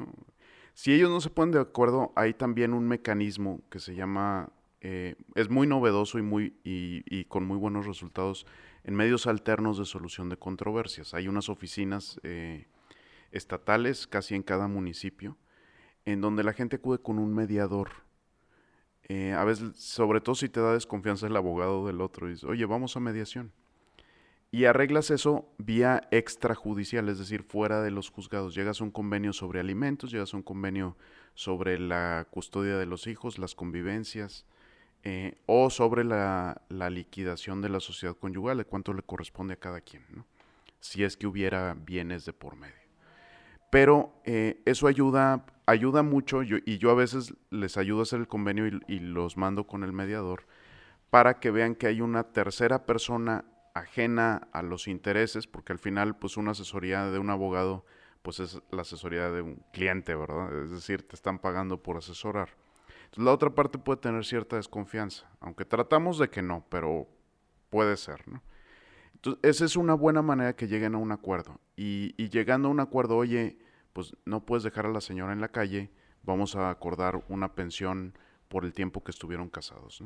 [0.72, 5.16] Si ellos no se ponen de acuerdo, hay también un mecanismo que se llama, eh,
[5.34, 8.46] es muy novedoso y, muy, y, con muy buenos resultados
[8.82, 11.12] en medios alternos de solución de controversias.
[11.12, 12.66] Hay unas oficinas eh,
[13.30, 15.36] estatales casi en cada municipio,
[16.06, 18.05] en donde la gente acude con un mediador.
[19.08, 22.64] A veces, sobre todo si te da desconfianza el abogado del otro, y dice, oye,
[22.66, 23.52] vamos a mediación
[24.50, 28.54] y arreglas eso vía extrajudicial, es decir, fuera de los juzgados.
[28.54, 30.96] Llegas a un convenio sobre alimentos, llegas a un convenio
[31.34, 34.46] sobre la custodia de los hijos, las convivencias,
[35.02, 39.80] eh, o sobre la, liquidación de la sociedad conyugal, de cuánto le corresponde a cada
[39.80, 40.24] quien, ¿no?
[40.80, 42.85] si es que hubiera bienes de por medio.
[43.70, 48.28] Pero eh, eso ayuda, ayuda mucho y yo a veces les ayudo a hacer el
[48.28, 50.46] convenio y los mando con el mediador
[51.10, 56.16] para que vean que hay una tercera persona ajena a los intereses, porque al final,
[56.16, 57.84] pues una asesoría de un abogado,
[58.22, 60.64] pues es la asesoría de un cliente, ¿verdad?
[60.64, 62.50] Es decir, te están pagando por asesorar.
[63.14, 67.06] La otra parte puede tener cierta desconfianza, aunque tratamos de que no, pero
[67.70, 68.42] puede ser, ¿no?
[69.16, 71.58] Entonces, esa es una buena manera que lleguen a un acuerdo.
[71.74, 73.58] Y, llegando a un acuerdo, oye,
[73.92, 75.90] pues no puedes dejar a la señora en la calle,
[76.22, 78.16] vamos a acordar una pensión
[78.48, 80.02] por el tiempo que estuvieron casados.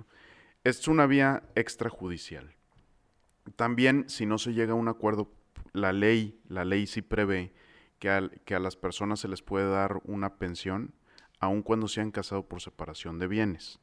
[0.62, 2.55] Es una vía extrajudicial.
[3.57, 5.33] También, si no se llega a un acuerdo,
[5.73, 7.53] la ley, la ley sí prevé
[7.99, 10.94] que, que a las personas se les puede dar una pensión,
[11.40, 13.81] aun cuando se han casado por separación de bienes.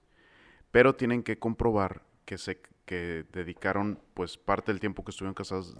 [0.72, 5.76] Pero tienen que comprobar que se que dedicaron, pues parte del tiempo que estuvieron casados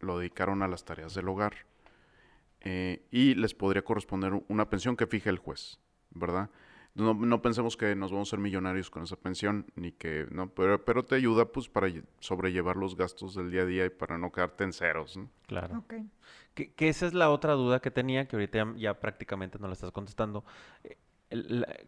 [0.00, 1.66] lo dedicaron a las tareas del hogar.
[2.62, 5.78] Eh, y les podría corresponder una pensión que fije el juez,
[6.10, 6.50] ¿verdad?
[6.94, 10.84] No, pensemos que nos vamos a ser millonarios con esa pensión, ni que, no, pero,
[10.84, 14.32] pero te ayuda pues para sobrellevar los gastos del día a día y para no
[14.32, 15.20] quedarte en ceros.
[15.46, 15.84] Claro.
[16.54, 19.92] Que, esa es la otra duda que tenía, que ahorita ya, prácticamente no la estás
[19.92, 20.44] contestando.
[20.82, 20.96] Eh,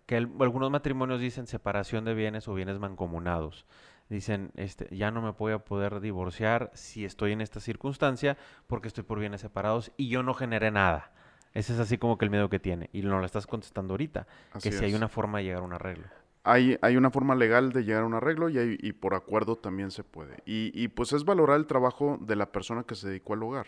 [0.07, 3.67] que algunos matrimonios dicen separación de bienes o bienes mancomunados.
[4.11, 8.89] Dicen, este, ya no me voy a poder divorciar si estoy en esta circunstancia porque
[8.89, 11.13] estoy por bienes separados y yo no generé nada.
[11.55, 12.91] Ese es así como que el miedo que tiene.
[12.93, 14.27] Y no lo estás contestando ahorita.
[14.61, 16.09] que si hay una forma de llegar a un arreglo.
[16.43, 19.93] Hay, hay una forma legal de llegar a un arreglo y, y por acuerdo también
[19.93, 20.43] se puede.
[20.45, 23.67] Y, y, pues es valorar el trabajo de la persona que se dedicó al hogar.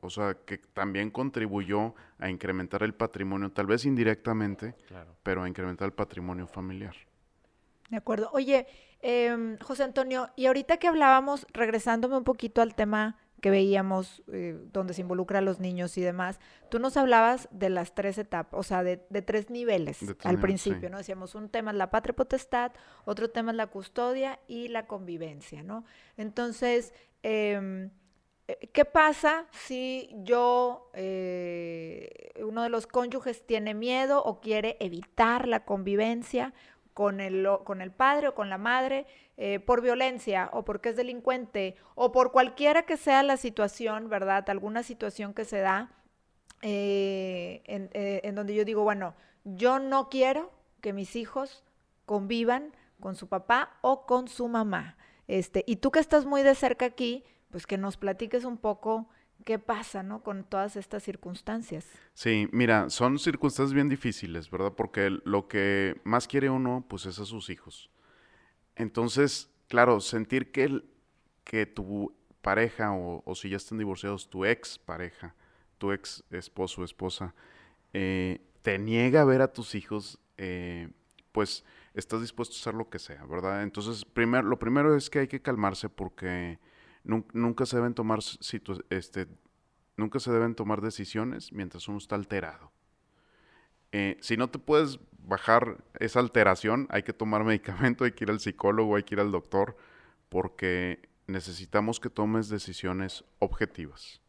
[0.00, 4.74] O sea, que también contribuyó a incrementar el patrimonio, tal vez indirectamente,
[5.22, 6.94] pero a incrementar el patrimonio familiar.
[7.90, 8.30] De acuerdo.
[8.32, 8.66] Oye,
[9.08, 14.58] eh, José Antonio, y ahorita que hablábamos, regresándome un poquito al tema que veíamos eh,
[14.72, 16.40] donde se involucra a los niños y demás,
[16.70, 20.98] tú nos hablabas de las tres etapas, o sea, de, tres niveles al principio, ¿no?
[20.98, 22.72] Decíamos, un tema es la patria potestad,
[23.04, 25.84] otro tema es la custodia y la convivencia, ¿no?
[26.16, 26.92] Entonces,
[27.22, 27.90] em,
[28.48, 35.46] eh, ¿qué pasa si yo, eh, uno de los cónyuges tiene miedo o quiere evitar
[35.46, 36.52] la convivencia
[36.96, 39.04] con el, con el padre o con la madre
[39.36, 44.48] eh, por violencia o porque es delincuente o por cualquiera que sea la situación, ¿verdad?
[44.48, 45.92] Alguna situación que se da
[46.62, 51.64] eh, eh, en, donde yo digo, bueno, yo no quiero que mis hijos
[52.06, 54.96] convivan con su papá o con su mamá.
[55.28, 59.06] Este, y tú que estás muy de cerca aquí, pues que nos platiques un poco
[59.44, 60.22] qué pasa, ¿no?
[60.22, 61.86] Con todas estas circunstancias.
[62.14, 64.72] Sí, mira, son circunstancias bien difíciles, ¿verdad?
[64.72, 67.90] Porque lo que más quiere uno, pues es a sus hijos.
[68.74, 70.82] Entonces, claro, sentir que,
[71.44, 75.34] que tu pareja o, si ya están divorciados, tu ex pareja,
[75.78, 77.34] tu ex esposo o esposa,
[77.92, 80.88] eh, te niega a ver a tus hijos, eh,
[81.32, 83.62] pues estás dispuesto a hacer lo que sea, ¿verdad?
[83.62, 86.58] Entonces, primer, lo primero es que hay que calmarse porque
[87.06, 88.18] nunca, se deben tomar
[88.90, 89.26] este,
[89.96, 92.72] nunca se deben tomar decisiones mientras uno está alterado.
[93.92, 98.30] Eh, si no te puedes bajar esa alteración, hay que tomar medicamento, hay que ir
[98.30, 99.76] al psicólogo, hay que ir al doctor,
[100.28, 104.20] porque necesitamos que tomes decisiones objetivas.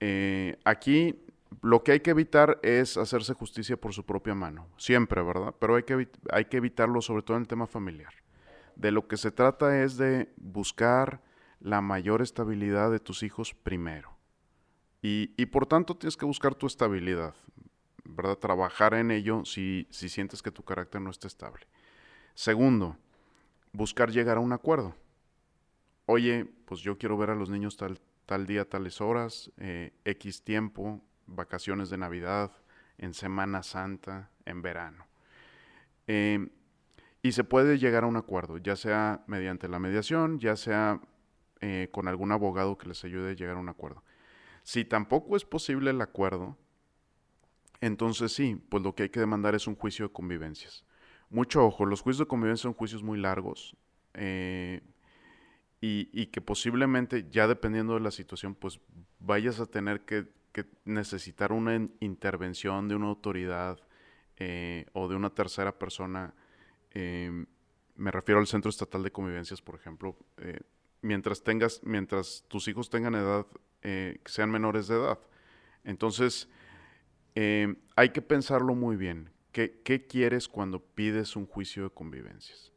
[0.00, 1.24] Eh, aquí
[1.62, 5.54] lo que hay que evitar es hacerse justicia por su propia mano, siempre, ¿verdad?
[5.58, 8.12] Pero hay que, hay que evitarlo sobre todo en el tema familiar.
[8.76, 11.20] De lo que se trata es de buscar
[11.60, 14.16] la mayor estabilidad de tus hijos primero.
[15.00, 17.34] Y, por tanto tienes que buscar tu estabilidad.
[18.04, 18.36] ¿verdad?
[18.36, 21.66] Trabajar en ello si, si sientes que tu carácter no está estable.
[22.34, 22.96] Segundo,
[23.72, 24.94] buscar llegar a un acuerdo.
[26.06, 30.42] Oye, pues yo quiero ver a los niños tal, tal día, tales horas, eh, X
[30.42, 32.50] tiempo, vacaciones de Navidad,
[32.96, 35.06] en Semana Santa, en verano.
[36.06, 36.48] Em,
[37.22, 41.00] y se puede llegar a un acuerdo, ya sea mediante la mediación, ya sea
[41.60, 44.04] eh, con algún abogado que les ayude a llegar a un acuerdo.
[44.62, 46.56] Si tampoco es posible el acuerdo,
[47.80, 50.84] entonces sí, pues lo que hay que demandar es un juicio de convivencias.
[51.30, 53.76] Mucho ojo, los juicios de convivencia son juicios muy largos
[54.14, 54.82] eh,
[55.80, 58.80] y, que posiblemente, ya dependiendo de la situación, pues
[59.18, 60.26] vayas a tener que,
[60.84, 63.78] necesitar una intervención de una autoridad
[64.36, 66.34] eh, o de una tercera persona.
[66.94, 70.16] Me refiero al Centro Estatal de Convivencias, por ejemplo.
[71.02, 73.46] Mientras tengas, mientras tus hijos tengan edad,
[73.80, 75.18] que sean menores de edad.
[75.84, 76.48] Entonces,
[77.34, 79.30] eh, hay que pensarlo muy bien.
[79.52, 82.72] ¿Qué, quieres cuando pides un juicio de convivencias?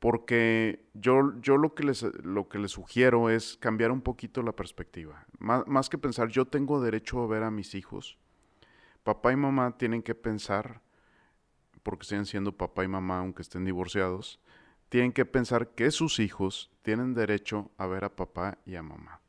[0.00, 4.52] Porque yo, yo lo, que les, lo que les sugiero es cambiar un poquito la
[4.52, 5.26] perspectiva.
[5.38, 8.18] Más, que pensar, yo tengo derecho a ver a mis hijos.
[9.02, 10.80] Papá y mamá tienen que pensar,
[11.82, 14.40] porque siguen siendo papá y mamá aunque estén divorciados,
[14.94, 19.20] tienen que pensar que sus hijos tienen derecho a ver a papá y a mamá.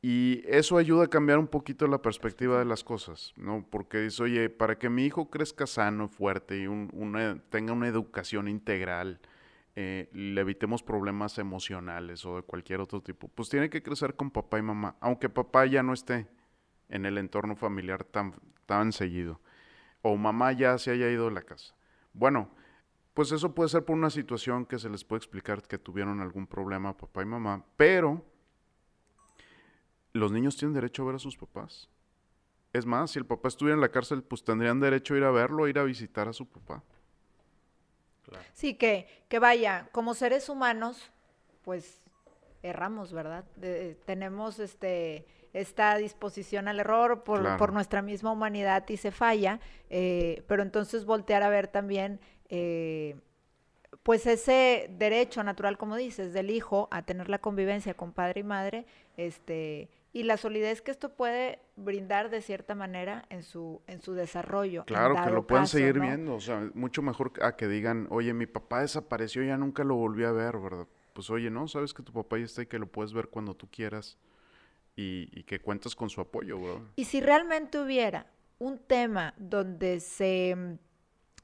[0.00, 3.66] Y eso ayuda a cambiar un poquito la perspectiva de las cosas, ¿no?
[3.68, 6.68] Porque dice, oye, para que mi hijo crezca sano, fuerte y
[7.50, 9.18] tenga una educación integral,
[9.74, 14.30] eh, le evitemos problemas emocionales o de cualquier otro tipo, pues tiene que crecer con
[14.30, 16.28] papá y mamá, aunque papá ya no esté
[16.88, 18.36] en el entorno familiar tan,
[18.66, 19.40] tan seguido,
[20.00, 21.74] o mamá ya se haya ido de la casa.
[22.12, 22.50] Bueno,
[23.14, 26.46] pues eso puede ser por una situación que se les puede explicar que tuvieron algún
[26.46, 28.24] problema papá y mamá, pero
[30.12, 31.88] los niños tienen derecho a ver a sus papás.
[32.72, 35.30] Es más, si el papá estuviera en la cárcel, pues tendrían derecho a ir a
[35.30, 36.82] verlo, a ir a visitar a su papá.
[38.52, 41.12] Sí, que, que vaya, como seres humanos,
[41.62, 42.02] pues
[42.62, 43.44] erramos, ¿verdad?
[44.06, 50.42] tenemos este esta disposición al error por, por, nuestra misma humanidad y se falla, eh,
[50.48, 53.16] pero entonces voltear a ver también eh,
[54.02, 58.44] pues ese derecho natural, como dices, del hijo a tener la convivencia con padre y
[58.44, 64.02] madre, este, y la solidez que esto puede brindar de cierta manera en su, en
[64.02, 64.84] su desarrollo.
[64.84, 68.46] Claro, que lo puedan seguir viendo, o sea, mucho mejor a que digan, oye, mi
[68.46, 70.86] papá desapareció, ya nunca lo volví a ver, ¿verdad?
[71.14, 73.54] Pues oye, no, sabes que tu papá ya está y que lo puedes ver cuando
[73.54, 74.18] tú quieras
[74.96, 76.82] y, y que cuentas con su apoyo, ¿verdad?
[76.96, 78.26] Y si realmente hubiera
[78.58, 80.76] un tema donde se,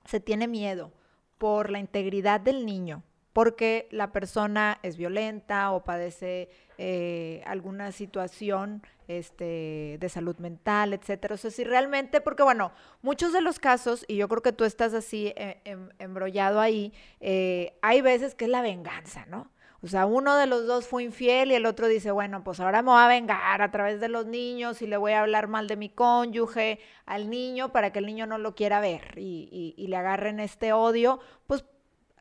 [0.05, 0.93] se tiene miedo
[1.39, 8.83] por la integridad del niño, porque la persona es violenta o padece eh, alguna situación
[9.09, 11.35] este, de salud mental, etcétera.
[11.35, 14.65] O sea, si realmente, porque bueno, muchos de los casos, y yo creo que tú
[14.65, 19.51] estás así eh, em, embrollado ahí, eh, hay veces que es la venganza, ¿no?
[19.83, 22.83] O sea, uno de los dos fue infiel y el otro dice, bueno, pues ahora
[22.83, 25.69] me voy a vengar a través de los niños y le voy a hablar mal
[25.69, 29.87] de mi cónyuge al niño para que el niño no lo quiera ver y, y
[29.87, 31.65] le agarren este odio, pues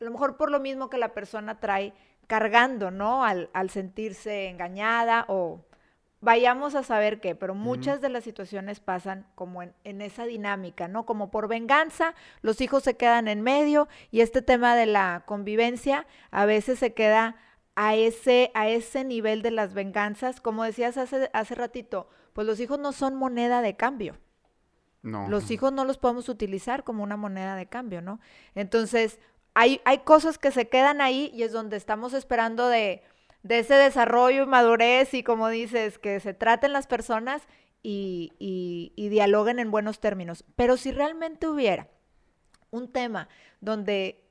[0.00, 1.92] a lo mejor por lo mismo que la persona trae
[2.30, 3.24] cargando, ¿no?
[3.24, 5.64] Al, sentirse engañada o
[6.20, 11.04] vayamos a saber qué, pero muchas de las situaciones pasan como en, esa dinámica, ¿no?
[11.06, 16.06] Como por venganza, los hijos se quedan en medio y este tema de la convivencia
[16.30, 17.34] a veces se queda
[17.82, 22.60] a ese, a ese nivel de las venganzas, como decías hace, hace ratito, pues los
[22.60, 24.18] hijos no son moneda de cambio.
[25.00, 25.30] No.
[25.30, 28.20] Los hijos no los podemos utilizar como una moneda de cambio, ¿no?
[28.54, 29.18] Entonces,
[29.54, 33.02] hay, cosas que se quedan ahí y es donde estamos esperando de,
[33.48, 37.48] ese desarrollo y madurez y como dices, que se traten las personas
[37.82, 40.44] y, y, dialoguen en buenos términos.
[40.54, 41.88] Pero si realmente hubiera
[42.70, 43.30] un tema
[43.62, 44.22] donde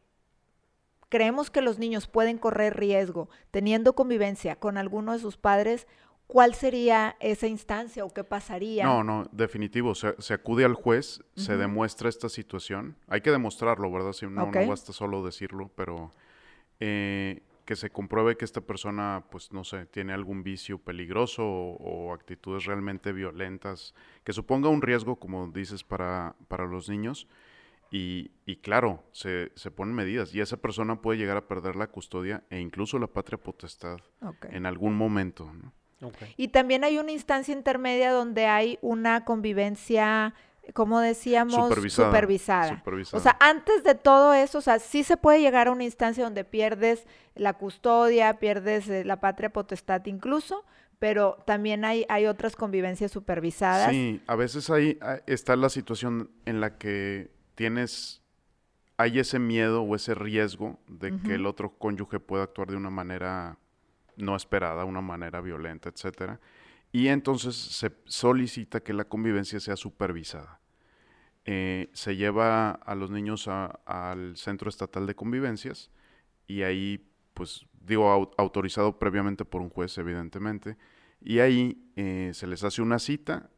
[1.09, 5.87] creemos que los niños pueden correr riesgo teniendo convivencia con alguno de sus padres,
[6.27, 8.85] ¿cuál sería esa instancia o qué pasaría?
[8.85, 9.95] No, no, definitivo.
[9.95, 12.95] Se, acude al juez, se demuestra esta situación.
[13.07, 14.13] Hay que demostrarlo, ¿verdad?
[14.13, 16.13] Si no, no basta solo decirlo, pero
[16.79, 22.13] eh, que se compruebe que esta persona, pues no sé, tiene algún vicio peligroso o,
[22.13, 23.93] actitudes realmente violentas,
[24.23, 27.27] que suponga un riesgo, como dices, para, para los niños.
[27.91, 31.87] Y, y, claro, se, se, ponen medidas y esa persona puede llegar a perder la
[31.87, 33.97] custodia e incluso la patria potestad
[34.51, 35.51] en algún momento.
[35.51, 35.73] ¿no?
[36.37, 40.33] Y también hay una instancia intermedia donde hay una convivencia,
[40.73, 42.81] como decíamos, supervisada.
[43.11, 46.23] O sea, antes de todo eso, o sea, sí se puede llegar a una instancia
[46.23, 50.63] donde pierdes la custodia, pierdes eh, la patria potestad incluso,
[50.99, 53.91] pero también hay, hay otras convivencias supervisadas.
[53.91, 58.21] Sí, a veces ahí ah, está la situación en la que tienes,
[58.95, 62.89] hay ese miedo o ese riesgo de que el otro cónyuge pueda actuar de una
[62.89, 63.57] manera
[64.15, 66.39] no esperada, una manera violenta, etcétera.
[66.93, 70.61] Y entonces se solicita que la convivencia sea supervisada.
[71.43, 75.91] Eh, se lleva a los niños al Centro Estatal de Convivencias
[76.47, 80.77] y ahí, pues, digo, autorizado previamente por un juez, evidentemente,
[81.19, 83.49] y ahí eh, se les hace una cita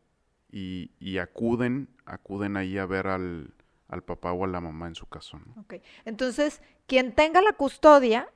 [0.52, 3.54] y, y, acuden, acuden ahí a ver al,
[3.92, 5.40] al, papá o a la mamá en su caso.
[5.40, 5.62] ¿no?
[5.62, 5.76] Ok,
[6.06, 8.28] entonces, quien tenga la custodia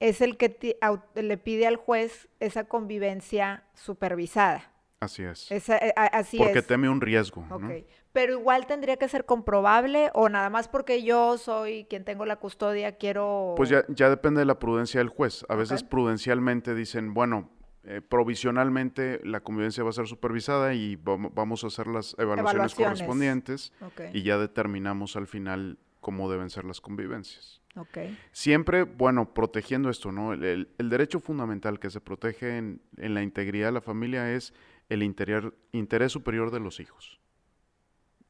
[0.00, 0.78] es el que
[1.14, 4.72] le pide al juez esa convivencia supervisada.
[5.00, 5.50] Así es.
[5.50, 7.46] Esa, eh, así porque teme un riesgo.
[7.50, 7.86] Okay.
[8.12, 12.36] Pero igual tendría que ser comprobable o nada más porque yo soy quien tengo la
[12.36, 13.54] custodia, quiero...
[13.56, 15.44] Pues ya, ya depende de la prudencia del juez.
[15.48, 17.50] A veces prudencialmente dicen, bueno,
[17.90, 23.72] eh, provisionalmente la convivencia va a ser supervisada y vamos a hacer las evaluaciones, correspondientes
[24.12, 27.62] y ya determinamos al final cómo deben ser las convivencias.
[27.74, 28.18] Okay.
[28.30, 30.34] Siempre, bueno, protegiendo esto, ¿no?
[30.34, 34.52] El, derecho fundamental que se protege en, en, la integridad de la familia es
[34.90, 37.18] el interior, interés superior de los hijos,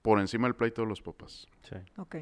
[0.03, 1.49] por encima del pleito de los papás.
[1.63, 1.77] Sí.
[1.97, 2.17] Ok.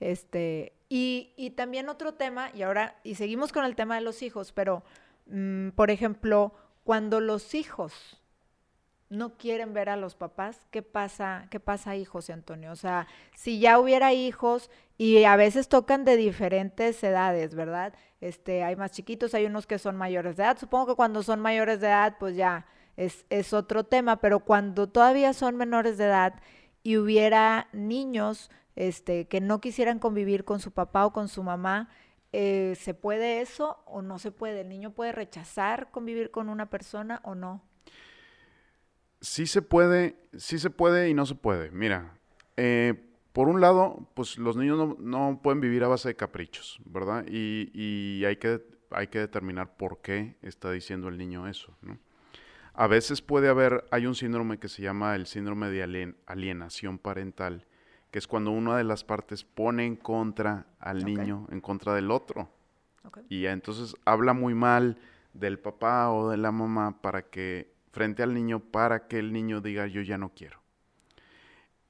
[0.00, 4.22] Este, y, y, también otro tema, y ahora, y seguimos con el tema de los
[4.22, 4.82] hijos, pero,
[5.26, 6.54] mm, por ejemplo,
[6.84, 8.18] cuando los hijos
[9.08, 12.72] no quieren ver a los papás, ¿qué pasa, qué pasa ahí, José Antonio?
[12.72, 17.94] O sea, si ya hubiera hijos y a veces tocan de diferentes edades, ¿verdad?
[18.20, 20.58] Este, hay más chiquitos, hay unos que son mayores de edad.
[20.58, 24.88] Supongo que cuando son mayores de edad, pues ya es, es otro tema, pero cuando
[24.88, 26.34] todavía son menores de edad
[26.82, 31.90] y hubiera niños este, que no quisieran convivir con su papá o con su mamá,
[32.32, 34.62] eh, ¿se puede eso o no se puede?
[34.62, 37.62] ¿El niño puede rechazar convivir con una persona o no?
[39.20, 41.70] Sí se puede, sí se puede y no se puede.
[41.70, 42.18] Mira,
[42.56, 47.24] eh, por un lado, pues los niños no, pueden vivir a base de caprichos, ¿verdad?
[47.28, 51.98] Y, hay, que, hay que determinar por qué está diciendo el niño eso, ¿no?
[52.74, 57.66] A veces puede haber, hay un síndrome que se llama el síndrome de alienación parental,
[58.12, 62.12] que es cuando una de las partes pone en contra al niño, en contra del
[62.12, 62.48] otro.
[63.28, 64.98] Y entonces habla muy mal
[65.32, 69.60] del papá o de la mamá para que, frente al niño, para que el niño
[69.60, 70.60] diga yo ya no quiero.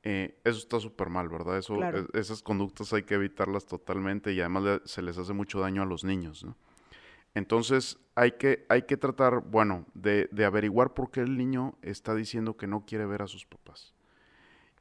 [0.04, 1.58] Eh, eso está súper mal, ¿verdad?
[1.58, 5.82] Eso, e, esas conductas hay que evitarlas totalmente y además se les hace mucho daño
[5.82, 6.56] a los niños, ¿no?
[7.35, 12.56] Entonces hay que, hay que tratar, bueno, de, averiguar por qué el niño está diciendo
[12.56, 13.94] que no quiere ver a sus papás.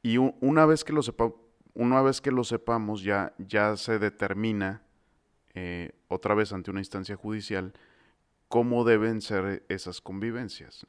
[0.03, 1.31] Y una vez que lo sepa,
[1.73, 4.81] una vez que lo sepamos, ya, ya se determina
[5.53, 7.73] eh, otra vez ante una instancia judicial
[8.47, 10.85] cómo deben ser esas convivencias.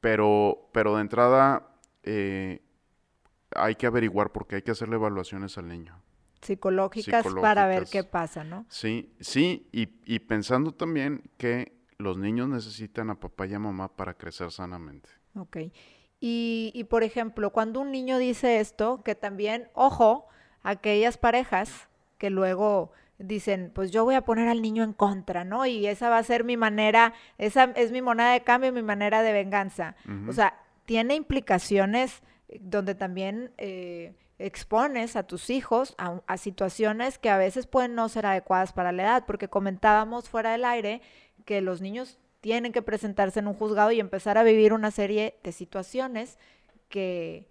[0.00, 2.62] Pero, pero de entrada eh,
[3.54, 6.00] hay que averiguar porque hay que hacerle evaluaciones al niño.
[6.40, 8.64] Psicológicas, para ver qué pasa, ¿no?
[8.70, 13.94] Sí, sí, y, y, pensando también que los niños necesitan a papá y a mamá
[13.94, 15.10] para crecer sanamente.
[15.34, 15.58] Ok.
[16.20, 20.26] Y, y por ejemplo, cuando un niño dice esto, que también, ojo,
[20.62, 25.66] aquellas parejas que luego dicen, pues yo voy a poner al niño en contra, ¿no?
[25.66, 29.22] Y esa va a ser mi manera, esa es mi moneda de cambio, mi manera
[29.22, 29.94] de venganza.
[30.28, 32.22] O sea, tiene implicaciones
[32.60, 38.26] donde también eh, expones a tus hijos a, situaciones que a veces pueden no ser
[38.26, 41.02] adecuadas para la edad, porque comentábamos fuera del aire
[41.44, 45.38] que los niños tienen que presentarse en un juzgado y empezar a vivir una serie
[45.42, 46.38] de situaciones
[46.88, 47.50] que,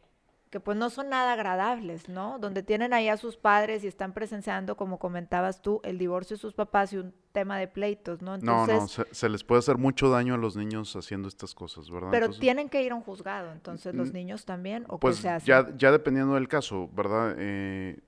[0.50, 2.40] que pues no son nada agradables, ¿no?
[2.40, 6.42] Donde tienen ahí a sus padres y están presenciando, como comentabas tú, el divorcio de
[6.42, 8.34] sus papás y un tema de pleitos, ¿no?
[8.34, 11.90] Entonces, no, no, se, les puede hacer mucho daño a los niños haciendo estas cosas,
[11.92, 12.10] ¿verdad?
[12.10, 15.70] Pero tienen que ir a un juzgado, entonces los niños también, ¿o pues se Ya,
[15.78, 17.36] ya dependiendo del caso, ¿verdad?
[17.38, 18.00] Eh,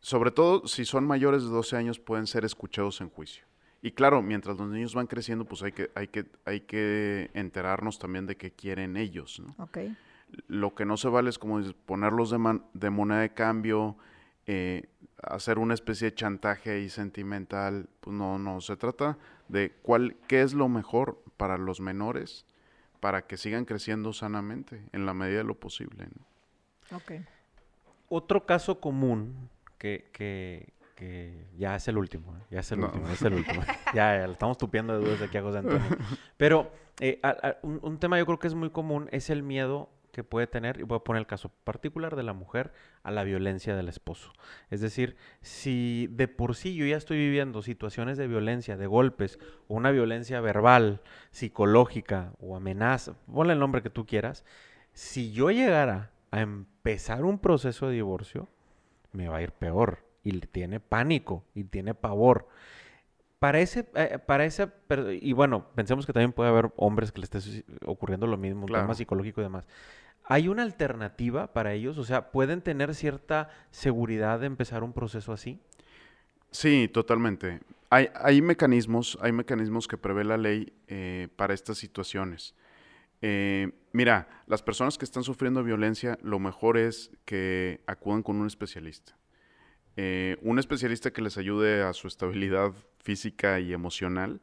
[0.00, 3.49] sobre todo si son mayores de 12 años pueden ser escuchados en juicio.
[3.82, 7.98] Y claro, mientras los niños van creciendo, pues hay que, hay que, hay que enterarnos
[7.98, 9.68] también de qué quieren ellos, ¿no?
[10.46, 13.96] Lo que no se vale es como ponerlos de, de moneda de cambio,
[14.46, 14.88] eh,
[15.22, 17.88] hacer una especie de chantaje ahí sentimental.
[18.00, 22.44] Pues no, no, se trata de cuál, qué es lo mejor para los menores
[23.00, 26.06] para que sigan creciendo sanamente en la medida de lo posible.
[28.08, 32.42] Otro caso común que, que, que ya es el último, ¿eh?
[32.50, 33.62] ya es el último, es el último.
[33.94, 35.96] ya, ya, estamos tupiendo de dudas de aquí a José Antonio.
[36.36, 36.70] Pero
[37.00, 37.18] eh,
[37.62, 40.78] un, un tema yo creo que es muy común es el miedo que puede tener,
[40.78, 42.72] y voy a poner el caso particular de la mujer,
[43.02, 44.30] a la violencia del esposo.
[44.68, 49.38] Es decir, si de por sí yo ya estoy viviendo situaciones de violencia, de golpes,
[49.68, 54.44] o una violencia verbal, psicológica o amenaza, ponle el nombre que tú quieras,
[54.92, 58.48] si yo llegara a empezar un proceso de divorcio,
[59.12, 60.09] me va a ir peor.
[60.22, 62.48] Y tiene pánico y tiene pavor.
[63.38, 64.70] Para ese, eh, para ese,
[65.20, 67.38] y bueno, pensemos que también puede haber hombres que le esté
[67.86, 69.64] ocurriendo lo mismo, un tema psicológico y demás.
[70.24, 71.96] ¿Hay una alternativa para ellos?
[71.98, 75.58] O sea, ¿pueden tener cierta seguridad de empezar un proceso así?
[76.50, 77.60] Sí, totalmente.
[77.88, 82.54] Hay, hay mecanismos, hay mecanismos que prevé la ley eh, para estas situaciones.
[83.22, 88.46] Eh, mira, las personas que están sufriendo violencia, lo mejor es que acudan con un
[88.46, 89.16] especialista.
[90.02, 94.40] Eh, un especialista que les ayude a su estabilidad física y emocional,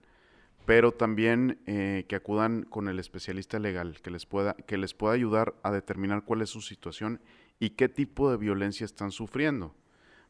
[0.67, 5.15] pero también eh, que acudan con el especialista legal, que les, pueda, que les pueda
[5.15, 7.21] ayudar a determinar cuál es su situación
[7.59, 9.73] y qué tipo de violencia están sufriendo.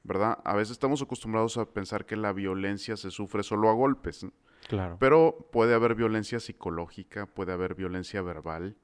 [0.01, 0.39] ¿Verdad?
[0.45, 4.25] A veces estamos acostumbrados a pensar que la violencia se sufre solo a golpes.
[4.69, 4.95] Claro.
[4.97, 8.77] Pero puede haber violencia psicológica, puede haber violencia verbal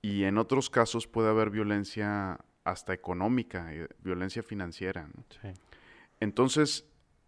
[0.00, 5.08] y en otros casos puede haber violencia hasta económica, eh, violencia financiera.
[6.20, 6.84] Entonces,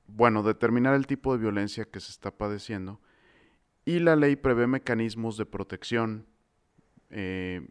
[0.07, 3.01] bueno, determinar el tipo de violencia que se está padeciendo
[3.85, 6.27] y la ley prevé mecanismos de protección
[7.11, 7.67] eh,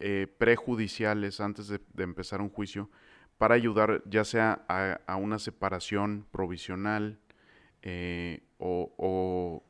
[0.00, 2.90] eh, prejudiciales antes de, empezar un juicio
[3.38, 7.18] para ayudar ya sea a una separación provisional,
[7.82, 9.64] eh, o,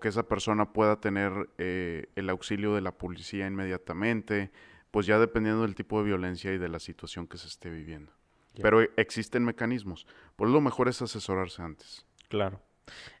[0.00, 4.50] que esa persona pueda tener el auxilio de la policía inmediatamente,
[4.96, 8.14] pues ya dependiendo del tipo de violencia y de la situación que se esté viviendo.
[8.62, 10.06] Pero existen mecanismos.
[10.36, 12.06] Por lo mejor es asesorarse antes.
[12.30, 12.62] Claro.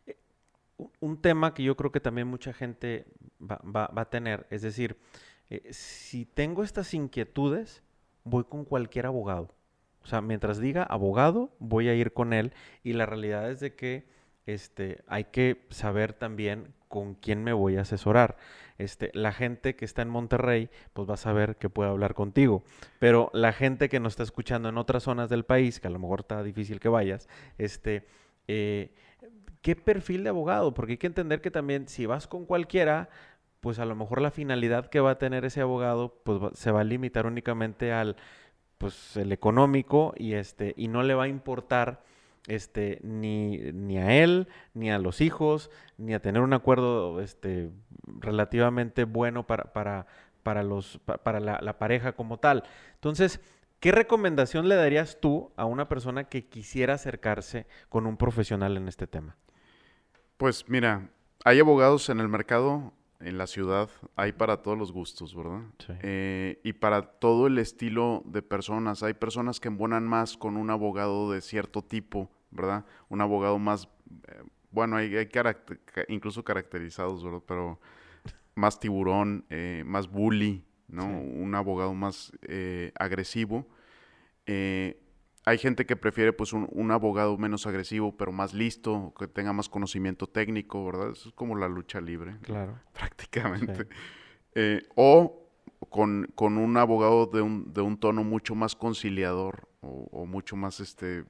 [0.06, 0.16] Eh,
[1.00, 3.04] un tema que yo creo que también mucha gente
[3.38, 4.96] va, a tener, es decir,
[5.68, 7.82] si tengo estas inquietudes,
[8.24, 9.54] voy con cualquier abogado.
[10.02, 12.54] O sea, mientras diga abogado, voy a ir con él.
[12.84, 14.08] Y la realidad es de que
[14.46, 18.36] este, hay que saber también con quién me voy a asesorar.
[18.78, 22.62] Este, la gente que está en Monterrey, pues va a saber que puede hablar contigo.
[22.98, 25.98] Pero la gente que nos está escuchando en otras zonas del país, que a lo
[25.98, 27.28] mejor está difícil que vayas,
[27.58, 28.06] este,
[28.48, 28.94] eh,
[29.62, 30.74] ¿qué perfil de abogado?
[30.74, 33.08] Porque hay que entender que también si vas con cualquiera,
[33.60, 36.82] pues a lo mejor la finalidad que va a tener ese abogado, pues se va
[36.82, 38.16] a limitar únicamente al,
[38.78, 42.02] pues el económico y este, y no le va a importar
[42.46, 47.70] este, ni, ni, a él, ni a los hijos, ni a tener un acuerdo este,
[48.06, 50.06] relativamente bueno para, para,
[50.42, 52.62] para, los, para la, la, pareja como tal.
[52.94, 53.40] Entonces,
[53.80, 58.88] ¿qué recomendación le darías tú a una persona que quisiera acercarse con un profesional en
[58.88, 59.36] este tema?
[60.36, 61.10] Pues mira,
[61.44, 65.62] hay abogados en el mercado, en la ciudad, hay para todos los gustos, ¿verdad?
[65.78, 65.92] Sí.
[66.02, 69.02] Eh, y para todo el estilo de personas.
[69.02, 72.84] Hay personas que embonan más con un abogado de cierto tipo ¿verdad?
[73.08, 73.88] Un abogado más,
[74.28, 75.28] eh, bueno, hay, hay
[76.08, 77.42] incluso caracterizados, ¿verdad?
[77.46, 77.80] Pero
[78.54, 81.06] más tiburón, eh, más bully, ¿no?
[81.06, 83.66] Un abogado más eh, agresivo.
[84.46, 89.68] hay gente que prefiere pues un, abogado menos agresivo, pero más listo, que tenga más
[89.68, 91.10] conocimiento técnico, ¿verdad?
[91.10, 92.36] Eso es como la lucha libre.
[92.42, 92.78] Claro.
[92.92, 93.88] Prácticamente.
[94.94, 95.42] o
[95.90, 100.56] con, con, un abogado de un, de un tono mucho más conciliador o, o mucho
[100.56, 101.24] más este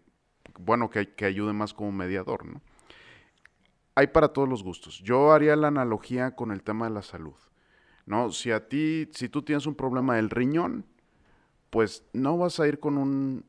[0.59, 2.61] bueno, que, que ayude más como mediador, ¿no?
[3.95, 5.01] Hay para todos los gustos.
[5.03, 7.37] Yo haría la analogía con el tema de la salud,
[8.05, 8.31] ¿no?
[8.31, 10.85] Si a ti, si tú tienes un problema del riñón,
[11.71, 13.45] pues no vas a ir con un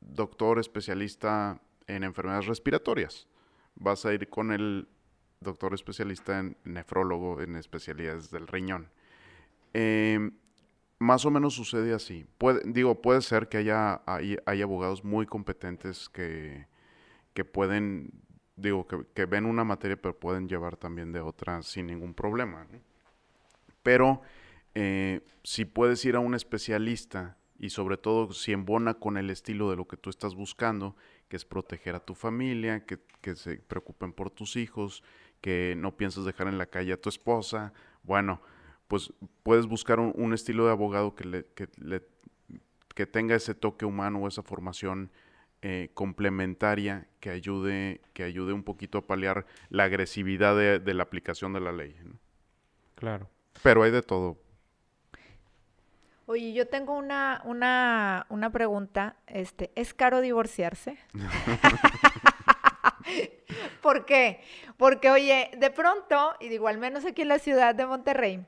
[0.00, 3.28] doctor especialista en enfermedades respiratorias.
[3.74, 4.88] Vas a ir con el
[5.40, 8.88] doctor especialista en nefrólogo, en especialidades del riñón.
[9.74, 10.30] Eh,
[11.04, 12.26] más o menos sucede así.
[12.38, 16.66] Puede, digo, puede ser que haya, hay, abogados muy competentes que,
[17.34, 18.10] que pueden,
[18.56, 22.66] digo, que, ven una materia pero pueden llevar también de otra sin ningún problema.
[23.82, 24.22] Pero
[24.74, 29.70] eh, si puedes ir a un especialista y sobre todo si embona con el estilo
[29.70, 30.96] de lo que tú estás buscando,
[31.28, 35.04] que es proteger a tu familia, que, que se preocupen por tus hijos,
[35.42, 38.40] que no piensas dejar en la calle a tu esposa, bueno,
[38.88, 39.12] pues
[39.42, 41.46] puedes buscar un, estilo de abogado que, le,
[42.94, 45.10] que, tenga ese toque humano o esa formación
[45.62, 51.52] eh, complementaria que ayude, que ayude un poquito a paliar la agresividad de, la aplicación
[51.52, 51.96] de la ley.
[52.94, 53.28] Claro.
[53.62, 54.38] Pero hay de todo.
[56.26, 59.16] Oye, yo tengo una, una, una pregunta.
[59.26, 60.98] Este, ¿Es caro divorciarse?
[63.82, 64.40] ¿Por qué?
[64.76, 68.46] Porque, oye, de pronto, y digo, al menos aquí en la ciudad de Monterrey,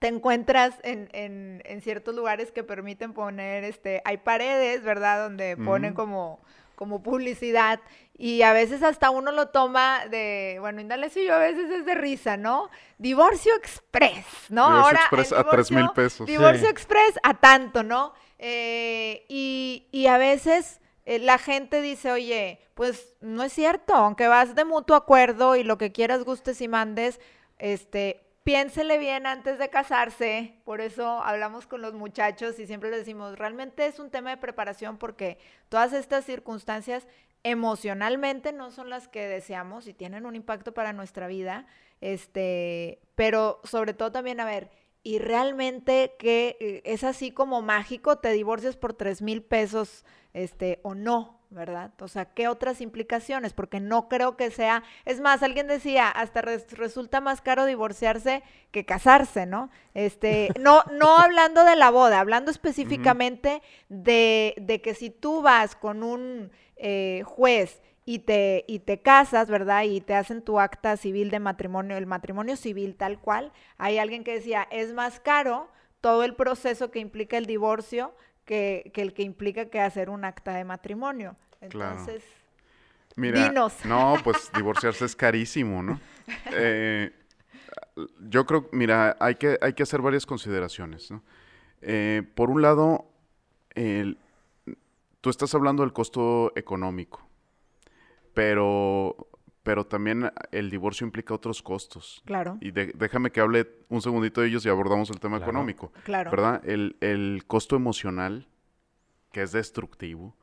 [0.00, 5.22] te encuentras en, en, en, ciertos lugares que permiten poner, este, hay paredes, ¿verdad?
[5.24, 6.40] Donde ponen como,
[6.74, 7.80] como publicidad
[8.16, 11.84] y a veces hasta uno lo toma de, bueno, Indalecio y yo a veces es
[11.84, 12.70] de risa, ¿no?
[12.96, 14.68] Divorcio Express, ¿no?
[14.68, 16.26] Divorcio Ahora, Express a tres mil pesos.
[16.26, 18.14] Divorcio Express a tanto, ¿no?
[18.38, 24.28] Eh, y, y a veces eh, la gente dice, oye, pues no es cierto, aunque
[24.28, 27.20] vas de mutuo acuerdo y lo que quieras, gustes y mandes,
[27.58, 33.00] este, piénsele bien antes de casarse, por eso hablamos con los muchachos y siempre les
[33.00, 35.38] decimos, realmente es un tema de preparación porque
[35.68, 37.06] todas estas circunstancias
[37.42, 41.66] emocionalmente no son las que deseamos y tienen un impacto para nuestra vida,
[42.00, 44.70] este, pero sobre todo también, a ver,
[45.02, 50.80] y realmente que eh, es así como mágico, te divorcias por tres mil pesos, este,
[50.82, 51.92] o no, ¿verdad?
[52.00, 53.52] O sea, ¿qué otras implicaciones?
[53.52, 58.84] Porque no creo que sea, es más, alguien decía, hasta resulta más caro divorciarse que
[58.84, 59.70] casarse, ¿no?
[59.94, 65.74] Este, no, no hablando de la boda, hablando específicamente de, de, que si tú vas
[65.74, 69.84] con un eh, juez y te, y te casas, ¿verdad?
[69.84, 74.24] Y te hacen tu acta civil de matrimonio, el matrimonio civil tal cual, hay alguien
[74.24, 78.12] que decía, es más caro todo el proceso que implica el divorcio
[78.44, 81.36] que, el que implica que hacer un acta de matrimonio.
[81.60, 82.24] Entonces,
[83.14, 83.52] Mira,
[83.84, 86.00] No, pues divorciarse es carísimo, ¿no?
[86.52, 87.12] Eh,
[88.28, 91.22] yo creo, mira, hay que, hay que hacer varias consideraciones, ¿no?
[91.80, 93.08] Eh, por un lado,
[95.20, 97.29] tú estás hablando del costo económico,
[98.34, 99.30] pero
[99.62, 102.22] pero también el divorcio implica otros costos.
[102.24, 102.56] Claro.
[102.60, 105.92] Y déjame que hable un segundito de ellos y abordamos el tema económico.
[106.04, 106.30] Claro.
[106.30, 106.62] ¿Verdad?
[106.64, 108.48] El, el, costo emocional,
[109.32, 110.34] que es destructivo,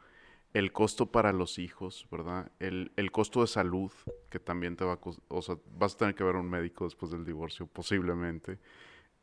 [0.53, 2.51] el costo para los hijos, ¿verdad?
[2.59, 3.91] El, el costo de salud,
[4.29, 4.99] que también te va a...
[5.29, 8.59] O sea, vas a tener que ver a un médico después del divorcio, posiblemente.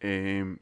[0.00, 0.58] Em,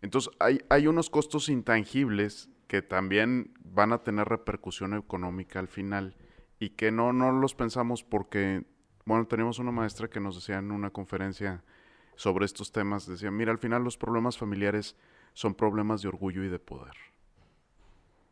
[0.00, 6.16] entonces, hay, hay unos costos intangibles que también van a tener repercusión económica al final
[6.60, 8.64] y que no, no los pensamos porque,
[9.06, 11.64] bueno, tenemos una maestra que nos decía en una conferencia
[12.14, 14.94] sobre estos temas, decía, mira, al final los problemas familiares
[15.32, 16.92] son problemas de orgullo y de poder.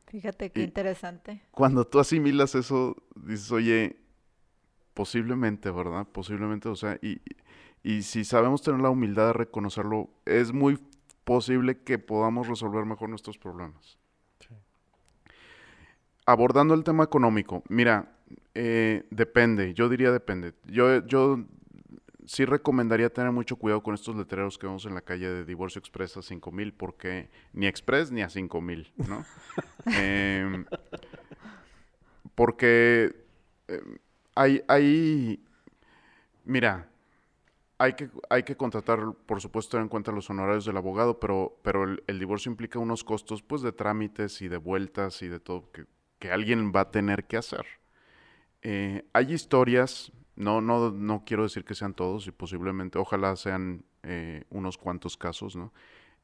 [0.09, 1.43] Fíjate qué interesante.
[1.51, 3.97] Cuando tú asimilas eso, dices, oye,
[4.93, 6.07] posiblemente, ¿verdad?
[6.07, 7.23] Posiblemente, o sea, y,
[7.83, 10.79] y si sabemos tener la humildad de reconocerlo, es muy
[11.25, 13.97] posible que podamos resolver mejor nuestros problemas.
[16.27, 18.18] Abordando el tema económico, mira,
[18.61, 20.53] eh, depende, yo diría depende.
[20.65, 21.45] Yo, yo
[22.27, 25.79] sí recomendaría tener mucho cuidado con estos letreros que vemos en la calle de Divorcio
[25.79, 29.25] Express a 5 mil, porque ni Express ni a 5 mil, ¿no?
[29.87, 30.65] Em,
[32.35, 33.15] porque
[33.69, 33.99] em,
[34.35, 35.41] hay, hay,
[36.45, 36.89] mira,
[37.79, 41.57] hay que, hay que contratar, por supuesto, tener en cuenta los honorarios del abogado, pero,
[41.63, 45.39] pero el, el, divorcio implica unos costos, pues, de trámites y de vueltas y de
[45.39, 45.87] todo que,
[46.19, 47.78] que alguien va a tener que hacer.
[48.63, 53.85] Eh, hay historias, no, no, no quiero decir que sean todos y posiblemente, ojalá sean
[54.03, 55.73] eh, unos cuantos casos, ¿no?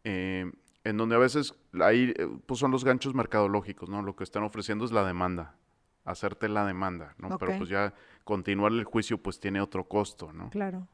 [0.05, 0.51] Eh,
[0.85, 2.13] en donde a veces ahí
[2.47, 4.03] pues son los ganchos mercadológicos, ¿no?
[4.03, 5.57] Lo que están ofreciendo es la demanda,
[6.05, 7.39] hacerte la demanda, ¿no?
[7.39, 10.51] Pero pues ya continuar el juicio pues tiene otro costo, ¿no?
[10.51, 10.87] Claro.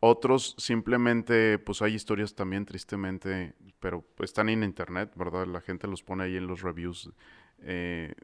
[0.00, 5.46] Otros simplemente, pues hay historias también tristemente, pero están en internet, ¿verdad?
[5.46, 7.10] La gente los pone ahí en los reviews
[7.60, 8.14] eh,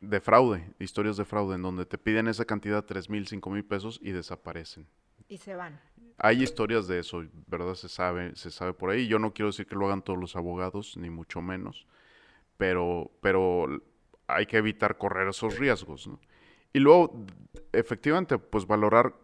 [0.00, 3.64] de fraude, historias de fraude, en donde te piden esa cantidad, tres mil, cinco mil
[3.64, 4.86] pesos y desaparecen.
[5.28, 5.80] Y se van.
[6.18, 7.74] Hay historias de eso, ¿verdad?
[7.74, 9.06] Se sabe, se sabe por ahí.
[9.06, 11.86] Yo no quiero decir que lo hagan todos los abogados, ni mucho menos,
[12.56, 13.66] pero, pero
[14.26, 16.20] hay que evitar correr esos riesgos, ¿no?
[16.72, 17.24] Y luego,
[17.72, 19.14] efectivamente, pues valorar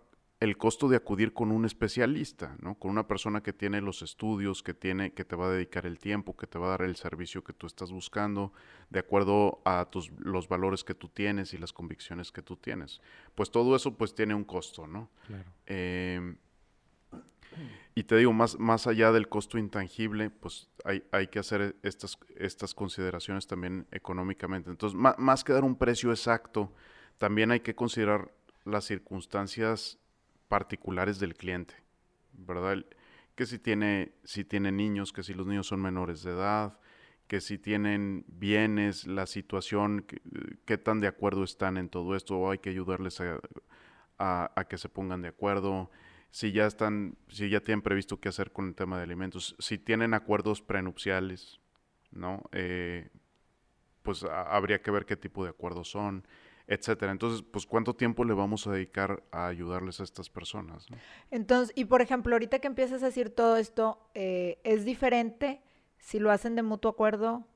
[0.45, 2.75] el costo de acudir con un especialista, ¿no?
[2.79, 5.99] Con una persona que tiene los estudios, que tiene, que te va a dedicar el
[5.99, 8.53] tiempo, que te va a dar el servicio que tú estás buscando,
[8.91, 13.01] de acuerdo a tus, los valores que tú tienes y las convicciones que tú tienes.
[13.35, 15.11] Pues todo eso pues tiene un costo, ¿no?
[15.27, 15.51] Claro.
[15.67, 16.37] Eh,
[17.95, 22.19] y te digo, más, más allá del costo intangible, pues hay, hay que hacer estas,
[22.37, 24.71] estas consideraciones también económicamente.
[24.71, 26.73] Entonces, más, más que dar un precio exacto,
[27.19, 28.33] también hay que considerar
[28.65, 29.99] las circunstancias
[30.49, 31.75] particulares del cliente,
[32.33, 32.85] ¿verdad?
[33.35, 36.79] Que si tiene, si tiene niños, que si los niños son menores de edad,
[37.27, 40.07] que si tienen bienes, la situación,
[40.65, 43.21] qué tan de acuerdo están en todo esto, o hay que ayudarles
[44.19, 45.91] a, que se pongan de acuerdo,
[46.31, 49.79] si ya están, si ya tienen previsto qué hacer con el tema de alimentos, si
[49.79, 51.61] tienen acuerdos prenupciales,
[52.11, 52.43] ¿no?
[52.53, 53.09] Eh,
[54.03, 56.27] pues habría que ver qué tipo de acuerdos son.
[56.67, 57.13] Etcétera.
[57.13, 60.87] Entonces, pues, ¿cuánto tiempo le vamos a dedicar a ayudarles a estas personas?
[61.31, 65.63] Entonces, y por ejemplo, ahorita que empiezas a decir todo esto, eh, ¿es diferente
[65.99, 67.47] si lo hacen de mutuo acuerdo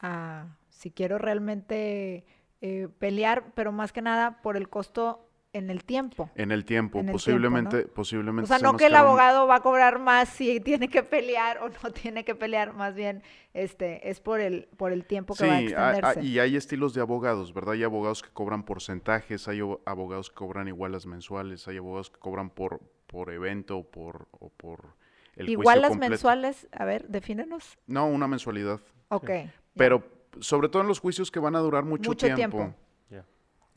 [0.00, 2.24] a si quiero realmente
[2.62, 6.30] eh, pelear, pero más que nada por el costo en el tiempo.
[6.36, 8.44] En el tiempo, posiblemente, posiblemente.
[8.44, 11.68] O sea, no que el abogado va a cobrar más si tiene que pelear o
[11.68, 13.22] no tiene que pelear, más bien
[13.52, 16.22] este es por el por el tiempo que va a extenderse.
[16.22, 17.74] y hay estilos de abogados, ¿verdad?
[17.74, 22.50] Hay abogados que cobran porcentajes, hay abogados que cobran igualas mensuales, hay abogados que cobran
[22.50, 24.94] por por evento o por o por
[25.34, 27.78] el igualas mensuales, a ver, defínenos.
[27.86, 28.80] No, una mensualidad.
[29.08, 29.30] Ok.
[29.74, 30.04] Pero
[30.38, 32.72] sobre todo en los juicios que van a durar mucho, mucho tiempo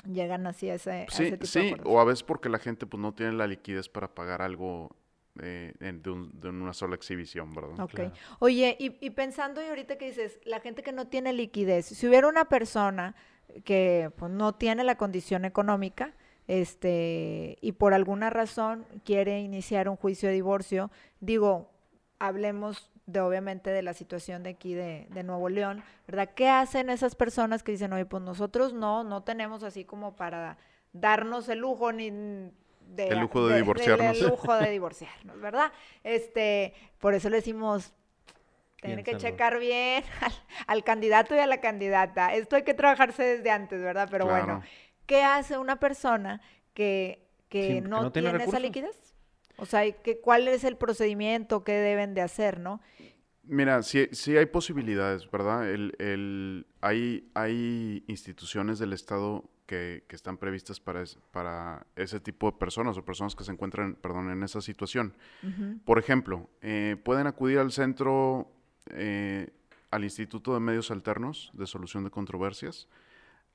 [0.06, 3.14] llegan así a ese, sí, tipo sí, o a veces porque la gente pues no
[3.14, 4.96] tiene la liquidez para pagar algo
[5.42, 7.80] eh, de, una sola exhibición, ¿verdad?
[7.80, 8.14] Ok.
[8.40, 12.28] Oye, y, pensando y ahorita que dices, la gente que no tiene liquidez, si hubiera
[12.28, 13.16] una persona
[13.64, 16.14] que pues, no tiene la condición económica,
[16.48, 21.72] este, y por alguna razón quiere iniciar un juicio de divorcio, digo,
[22.20, 26.30] hablemos de obviamente de la situación de aquí de, Nuevo León, ¿verdad?
[26.36, 30.58] ¿Qué hacen esas personas que dicen, oye, pues nosotros no, no tenemos así como para
[30.94, 34.18] darnos el lujo ni de, el lujo de, divorciarnos.
[34.18, 35.72] el lujo de divorciarnos, ¿verdad?
[36.04, 37.94] Este, por eso le decimos,
[38.82, 40.04] tiene que checar bien
[40.68, 42.34] al, candidato y a la candidata.
[42.34, 44.08] Esto hay que trabajarse desde antes, ¿verdad?
[44.10, 44.62] Pero bueno,
[45.06, 46.42] ¿qué hace una persona
[46.74, 49.13] que, que, no, tiene esa liquidez?
[49.58, 49.84] O sea,
[50.22, 52.82] ¿cuál es el procedimiento que deben de hacer, no?
[53.44, 55.70] Mira, sí, sí hay posibilidades, ¿verdad?
[55.70, 62.52] El, el, hay, hay instituciones del Estado que, que están previstas para, para ese tipo
[62.52, 65.14] de personas o personas que se encuentran, perdón, en esa situación.
[65.84, 68.50] Por ejemplo, eh, pueden acudir al centro,
[68.92, 69.50] eh,
[69.92, 72.88] al Instituto de Medios Alternos de Solución de Controversias,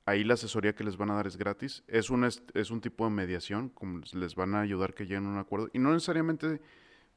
[0.09, 1.83] Ahí la asesoría que les van a dar es gratis.
[1.87, 5.29] Es un, es un tipo de mediación, como les van a ayudar que lleguen a
[5.29, 5.69] un acuerdo.
[5.71, 6.61] Y no necesariamente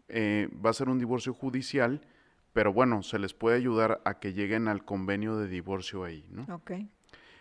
[0.08, 2.06] eh, va a ser un divorcio judicial,
[2.52, 6.42] pero bueno, se les puede ayudar a que lleguen al convenio de divorcio ahí, ¿no?
[6.54, 6.72] Ok.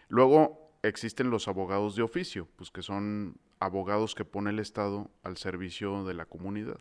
[0.07, 5.35] Luego existen los abogados de oficio, pues que son abogados que pone el Estado al
[5.35, 6.79] servicio de la comunidad.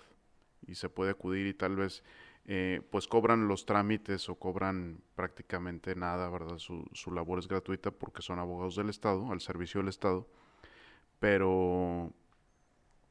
[0.65, 2.05] Y se puede acudir y tal vez
[2.47, 6.59] eh, pues cobran los trámites o cobran prácticamente nada, ¿verdad?
[6.59, 10.27] Su, su labor es gratuita porque son abogados del Estado, al servicio del Estado,
[11.19, 12.13] pero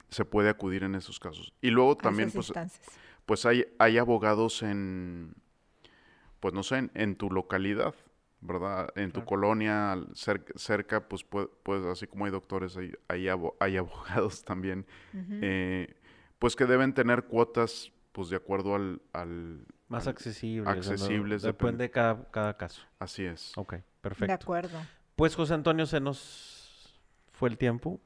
[0.10, 1.54] se puede acudir en esos casos.
[1.62, 2.52] Y luego también, pues,
[3.26, 5.36] pues hay, hay abogados en,
[6.40, 7.94] pues no sé, en, tu localidad,
[8.42, 8.92] ¿verdad?
[8.96, 13.28] En tu colonia, cerca, pues, pues, así como hay doctores, hay, hay,
[13.78, 15.96] abogados también, eh,
[16.40, 19.66] pues que deben tener cuotas pues de acuerdo al...
[19.88, 20.68] Más accesibles.
[20.68, 21.42] Accesibles.
[21.42, 22.84] depende de cada, cada, caso.
[23.00, 23.58] Así es.
[23.58, 24.28] Ok, perfecto.
[24.28, 24.80] De acuerdo.
[25.16, 27.00] Pues José Antonio, se nos
[27.32, 28.00] fue el tiempo.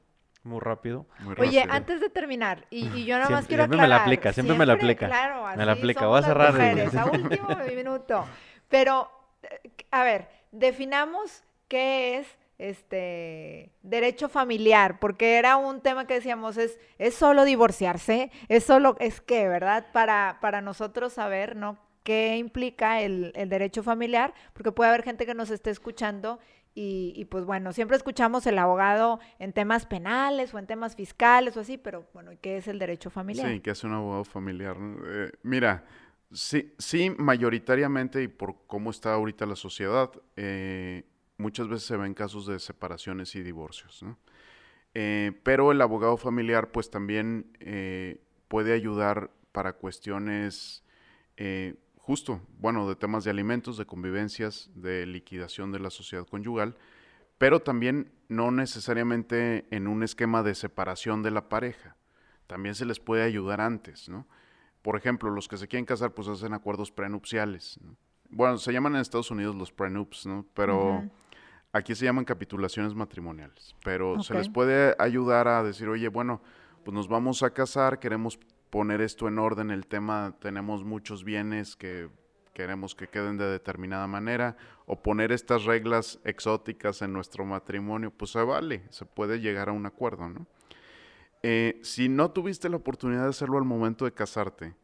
[0.44, 1.06] Muy rápido.
[1.38, 4.66] Oye, antes de terminar, y, yo nada más quiero siempre me la aplica, siempre, me
[4.66, 5.06] la aplica.
[5.06, 6.06] Claro, así me la aplica.
[6.06, 6.52] Voy a cerrar.
[6.52, 8.26] Mujeres, a último minuto.
[8.68, 9.10] Pero,
[9.42, 12.26] eh, a ver, definamos qué es
[12.58, 18.96] este derecho familiar, porque era un tema que decíamos, es, es solo divorciarse, es solo,
[19.00, 19.86] es que, ¿verdad?
[19.92, 21.78] Para, para nosotros saber, ¿no?
[22.02, 24.34] ¿Qué implica el, el derecho familiar?
[24.52, 26.38] Porque puede haber gente que nos esté escuchando
[26.76, 31.56] y, y, pues bueno, siempre escuchamos el abogado en temas penales o en temas fiscales
[31.56, 33.48] o así, pero bueno, ¿qué es el derecho familiar?
[33.48, 34.76] Sí, ¿qué es un abogado familiar?
[35.06, 35.84] Eh, mira,
[36.32, 41.04] sí, sí, mayoritariamente y por cómo está ahorita la sociedad, eh,
[41.38, 44.04] muchas veces se ven casos de separaciones y divorcios.
[44.94, 50.84] Eh, pero el abogado familiar pues también eh, puede ayudar para cuestiones
[51.36, 56.76] eh, justo, bueno, de temas de alimentos, de convivencias, de liquidación de la sociedad conyugal,
[57.38, 61.96] pero también no necesariamente en un esquema de separación de la pareja.
[62.46, 64.26] También se les puede ayudar antes, ¿no?
[64.82, 67.80] Por ejemplo, los que se quieren casar pues hacen acuerdos prenupciales.
[68.28, 70.46] Bueno, se llaman en Estados Unidos los prenups, ¿no?
[70.54, 71.08] Pero...
[71.74, 76.40] Aquí se llaman capitulaciones matrimoniales, pero se les puede ayudar a decir, oye, bueno,
[76.84, 78.38] pues nos vamos a casar, queremos
[78.70, 82.10] poner esto en orden, el tema, tenemos muchos bienes que
[82.52, 84.56] queremos que queden de determinada manera,
[84.86, 89.72] o poner estas reglas exóticas en nuestro matrimonio, pues se vale, se puede llegar a
[89.72, 90.46] un acuerdo, ¿no?
[91.42, 94.76] Eh, si no tuviste la oportunidad de hacerlo al momento de casarte,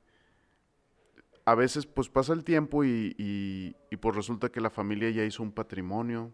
[1.45, 5.45] a veces pues pasa el tiempo y, y pues resulta que la familia ya hizo
[5.45, 6.33] un patrimonio,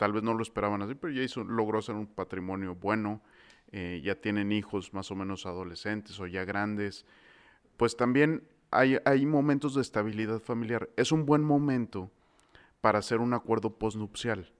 [0.00, 3.20] tal vez no lo esperaban así, pero ya hizo, logró hacer un patrimonio bueno,
[3.70, 7.04] eh, ya tienen hijos más o menos adolescentes o ya grandes,
[7.76, 10.88] pues también hay, hay momentos de estabilidad familiar.
[10.96, 12.10] Es un buen momento
[12.80, 14.50] para hacer un acuerdo postnupcial.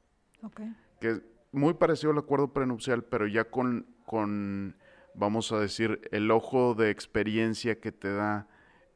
[0.43, 0.77] Okay.
[1.01, 1.23] Que
[1.53, 4.77] muy parecido al acuerdo prenupcial, pero ya con, con,
[5.15, 8.47] vamos a decir, el ojo de experiencia que te da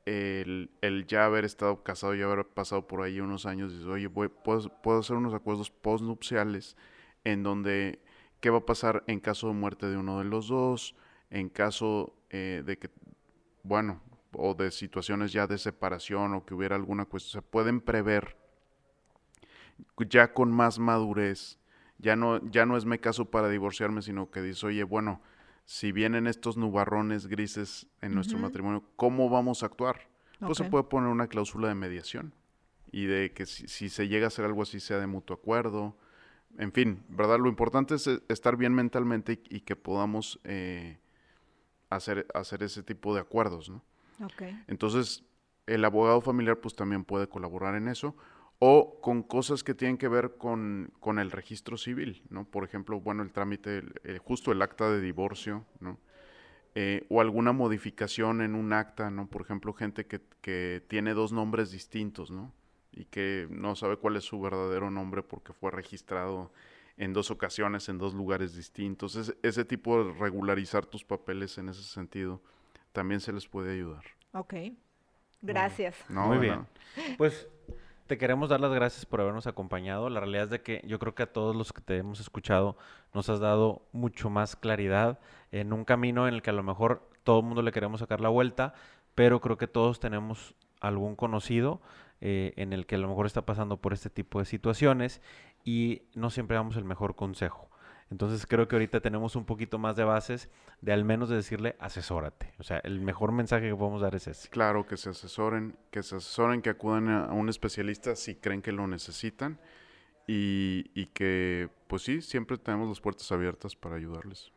[0.07, 3.73] el, el ya haber estado casado y haber pasado por ahí unos años.
[3.73, 6.77] Dices, oye, voy, puedo, puedo hacer unos acuerdos postnupciales
[7.25, 8.01] en donde
[8.41, 10.95] qué va a pasar en caso de muerte de uno de los dos,
[11.31, 12.91] en caso eh, de que,
[13.63, 14.03] bueno,
[14.33, 18.37] o de situaciones ya de separación o que hubiera alguna cuestión, se pueden prever
[20.09, 21.59] ya con más madurez.
[21.99, 25.23] Ya no, ya no es me caso para divorciarme, sino que dice, oye, bueno,
[25.65, 30.09] si vienen estos nubarrones grises en nuestro matrimonio, ¿cómo vamos a actuar?
[30.41, 32.35] Pues se puede poner una cláusula de mediación
[32.93, 35.97] y de que si, se llega a hacer algo así sea de mutuo acuerdo.
[36.59, 37.39] En fin, ¿verdad?
[37.39, 40.99] Lo importante es eh, estar bien mentalmente y, que podamos eh,
[41.91, 43.83] hacer, hacer ese tipo de acuerdos, ¿no?
[44.69, 45.25] Entonces,
[45.67, 48.15] el abogado familiar pues también puede colaborar en eso
[48.67, 52.47] o con cosas que tienen que ver con, el registro civil, ¿no?
[52.47, 53.83] Por ejemplo, bueno, el trámite,
[54.23, 55.99] justo el acta de divorcio, ¿no?
[56.75, 59.27] Eh, o alguna modificación en un acta, ¿no?
[59.27, 62.55] Por ejemplo, gente que, que, tiene dos nombres distintos, ¿no?
[62.91, 66.51] Y que no sabe cuál es su verdadero nombre porque fue registrado
[66.97, 69.35] en dos ocasiones, en dos lugares distintos.
[69.43, 72.41] ese tipo de regularizar tus papeles en ese sentido
[72.93, 74.05] también se les puede ayudar.
[74.33, 74.55] Ok.
[75.43, 75.97] Gracias.
[76.09, 76.67] Muy bien.
[77.19, 77.47] Pues
[78.07, 80.11] te queremos dar las gracias por habernos acompañado.
[80.11, 82.77] La realidad es de que yo creo que a todos los que te hemos escuchado
[83.15, 85.19] nos has dado mucho más claridad
[85.53, 88.21] en un camino en el que a lo mejor todo el mundo le queremos sacar
[88.21, 88.75] la vuelta,
[89.15, 91.81] pero creo que todos tenemos algún conocido
[92.21, 95.23] eh, en el que a lo mejor está pasando por este tipo de situaciones
[95.65, 97.71] y no siempre damos el mejor consejo.
[98.15, 100.49] Entonces creo que ahorita tenemos un poquito más de bases
[100.81, 102.55] de al menos de decirle asesórate.
[102.61, 104.49] O sea, el mejor mensaje que podemos dar es ese.
[104.51, 108.71] Claro, que se asesoren, que se asesoren, que acudan a, un especialista si creen que
[108.71, 109.59] lo necesitan
[110.29, 114.53] y, y que, pues sí, siempre tenemos las puertas abiertas para ayudarles.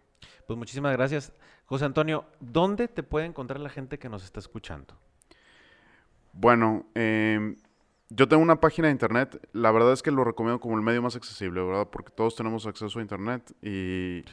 [0.46, 1.34] Pues muchísimas gracias.
[1.66, 4.94] José Antonio, ¿dónde te puede encontrar la gente que nos está escuchando?
[6.32, 7.56] Bueno, eh,
[8.10, 11.02] yo tengo una página de internet, la verdad es que lo recomiendo como el medio
[11.02, 11.88] más accesible, ¿verdad?
[11.92, 14.24] Porque todos tenemos acceso a internet y,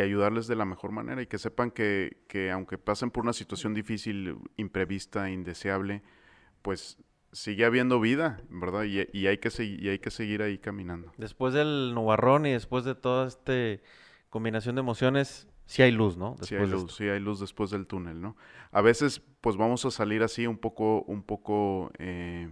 [0.00, 3.74] ayudarles de la mejor manera y que sepan que, que, aunque pasen por una situación
[3.74, 6.02] difícil, imprevista, indeseable,
[6.62, 6.98] pues
[7.32, 8.84] sigue habiendo vida, ¿verdad?
[8.84, 11.12] Y, y hay, que y hay que seguir ahí caminando.
[11.18, 13.52] Después del nubarrón y después de toda esta
[14.30, 16.36] combinación de emociones, sí hay luz, ¿no?
[16.42, 18.36] sí hay luz, sí hay luz después del túnel, ¿no?
[18.70, 22.50] A veces, pues vamos a salir así un poco, un poco, eh,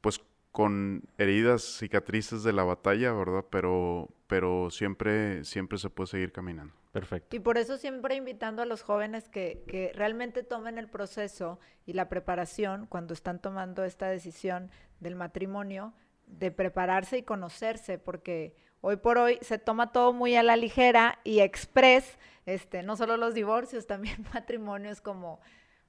[0.00, 0.20] pues
[0.52, 3.44] con heridas, cicatrices de la batalla, ¿verdad?
[3.50, 6.74] Pero, pero siempre, siempre se puede seguir caminando.
[6.92, 7.36] Perfecto.
[7.36, 11.92] Y por eso siempre invitando a los jóvenes que, que realmente tomen el proceso y
[11.92, 14.70] la preparación cuando están tomando esta decisión
[15.00, 15.92] del matrimonio,
[16.26, 18.56] de prepararse y conocerse, porque
[18.86, 23.16] hoy por hoy se toma todo muy a la ligera y express, este, no solo
[23.16, 25.40] los divorcios, también matrimonios como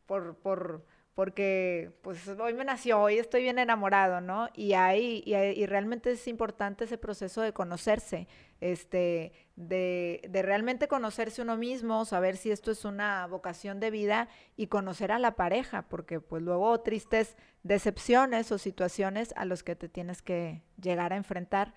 [0.08, 0.84] por, por,
[1.14, 4.50] porque pues hoy me nació, hoy estoy bien enamorado, ¿no?
[4.56, 8.28] Y ahí, y, realmente es importante ese proceso de conocerse,
[8.62, 14.28] este, de, de, realmente conocerse uno mismo, saber si esto es una vocación de vida
[14.56, 19.76] y conocer a la pareja, porque pues luego tristes decepciones o situaciones a los que
[19.76, 21.76] te tienes que llegar a enfrentar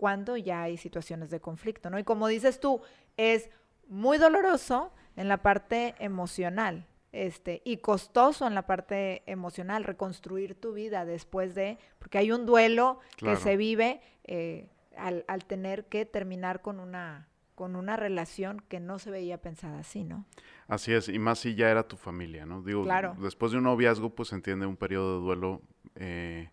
[0.00, 1.98] cuando ya hay situaciones de conflicto, ¿no?
[1.98, 2.80] Y como dices tú,
[3.18, 3.50] es
[3.86, 10.72] muy doloroso en la parte emocional, este, y costoso en la parte emocional, reconstruir tu
[10.72, 16.06] vida después de, porque hay un duelo que se vive eh, al, al, tener que
[16.06, 20.24] terminar con una, con una relación que no se veía pensada así, ¿no?
[20.66, 22.62] Así es, y más si ya era tu familia, ¿no?
[22.62, 22.86] Digo,
[23.18, 25.62] después de un noviazgo, pues entiende un periodo de duelo,
[25.96, 26.48] eh,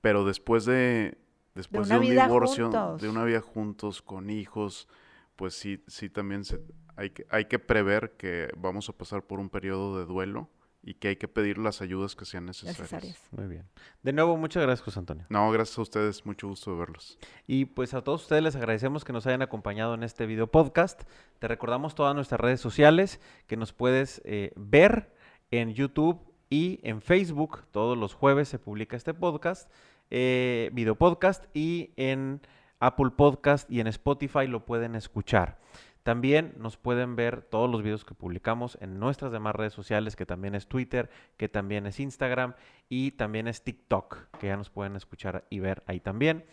[0.00, 1.18] pero después de,
[1.54, 4.88] después de, un divorcio, de una vida juntos, con hijos,
[5.36, 6.60] pues sí, sí también se,
[6.96, 10.50] hay que, hay que prever que vamos a pasar por un periodo de duelo
[10.82, 12.78] y que hay que pedir las ayudas que sean necesarias.
[12.78, 13.22] necesarias.
[13.30, 13.68] Muy bien.
[14.02, 15.26] De nuevo, muchas gracias, José Antonio.
[15.28, 17.18] No, gracias a ustedes, mucho gusto de verlos.
[17.46, 21.02] Y pues a todos ustedes les agradecemos que nos hayan acompañado en este video podcast.
[21.38, 25.14] Te recordamos todas nuestras redes sociales que nos puedes eh, ver
[25.50, 27.64] en YouTube y en Facebook.
[27.70, 29.70] Todos los jueves se publica este podcast,
[30.10, 32.40] eh, video podcast, y en
[32.80, 35.58] Apple Podcast y en Spotify lo pueden escuchar.
[36.02, 40.24] También nos pueden ver todos los videos que publicamos en nuestras demás redes sociales, que
[40.24, 42.54] también es Twitter, que también es Instagram
[42.88, 46.46] y también es TikTok, que ya nos pueden escuchar y ver ahí también.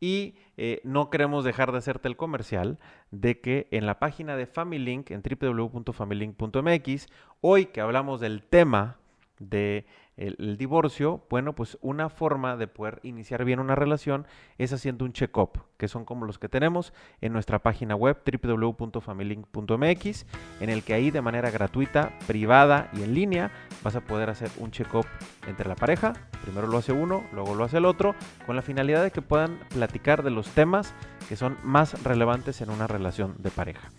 [0.00, 2.78] Y eh, no queremos dejar de hacerte el comercial
[3.10, 7.06] de que en la página de FamilyLink, en www.familylink.mx,
[7.42, 8.96] hoy que hablamos del tema
[9.38, 9.86] de
[10.16, 14.26] el, divorcio, bueno, pues una forma de poder iniciar bien una relación
[14.58, 20.26] es haciendo un check-up, que son como los que tenemos en nuestra página web www.familylink.mx,
[20.60, 23.50] en el que ahí de manera gratuita, privada y en línea
[23.82, 25.06] vas a poder hacer un check-up
[25.46, 26.12] entre la pareja.
[26.42, 28.14] Primero lo hace uno, luego lo hace el otro,
[28.46, 30.94] con la finalidad de que puedan platicar de los temas
[31.28, 33.90] que son más relevantes en una relación de pareja.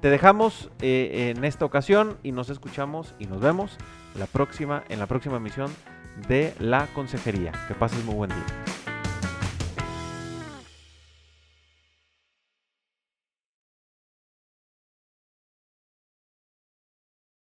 [0.00, 3.76] Te dejamos eh, en esta ocasión y nos escuchamos y nos vemos
[4.18, 5.70] la próxima, en la próxima emisión
[6.26, 7.52] de La Consejería.
[7.68, 8.89] Que pases muy buen día.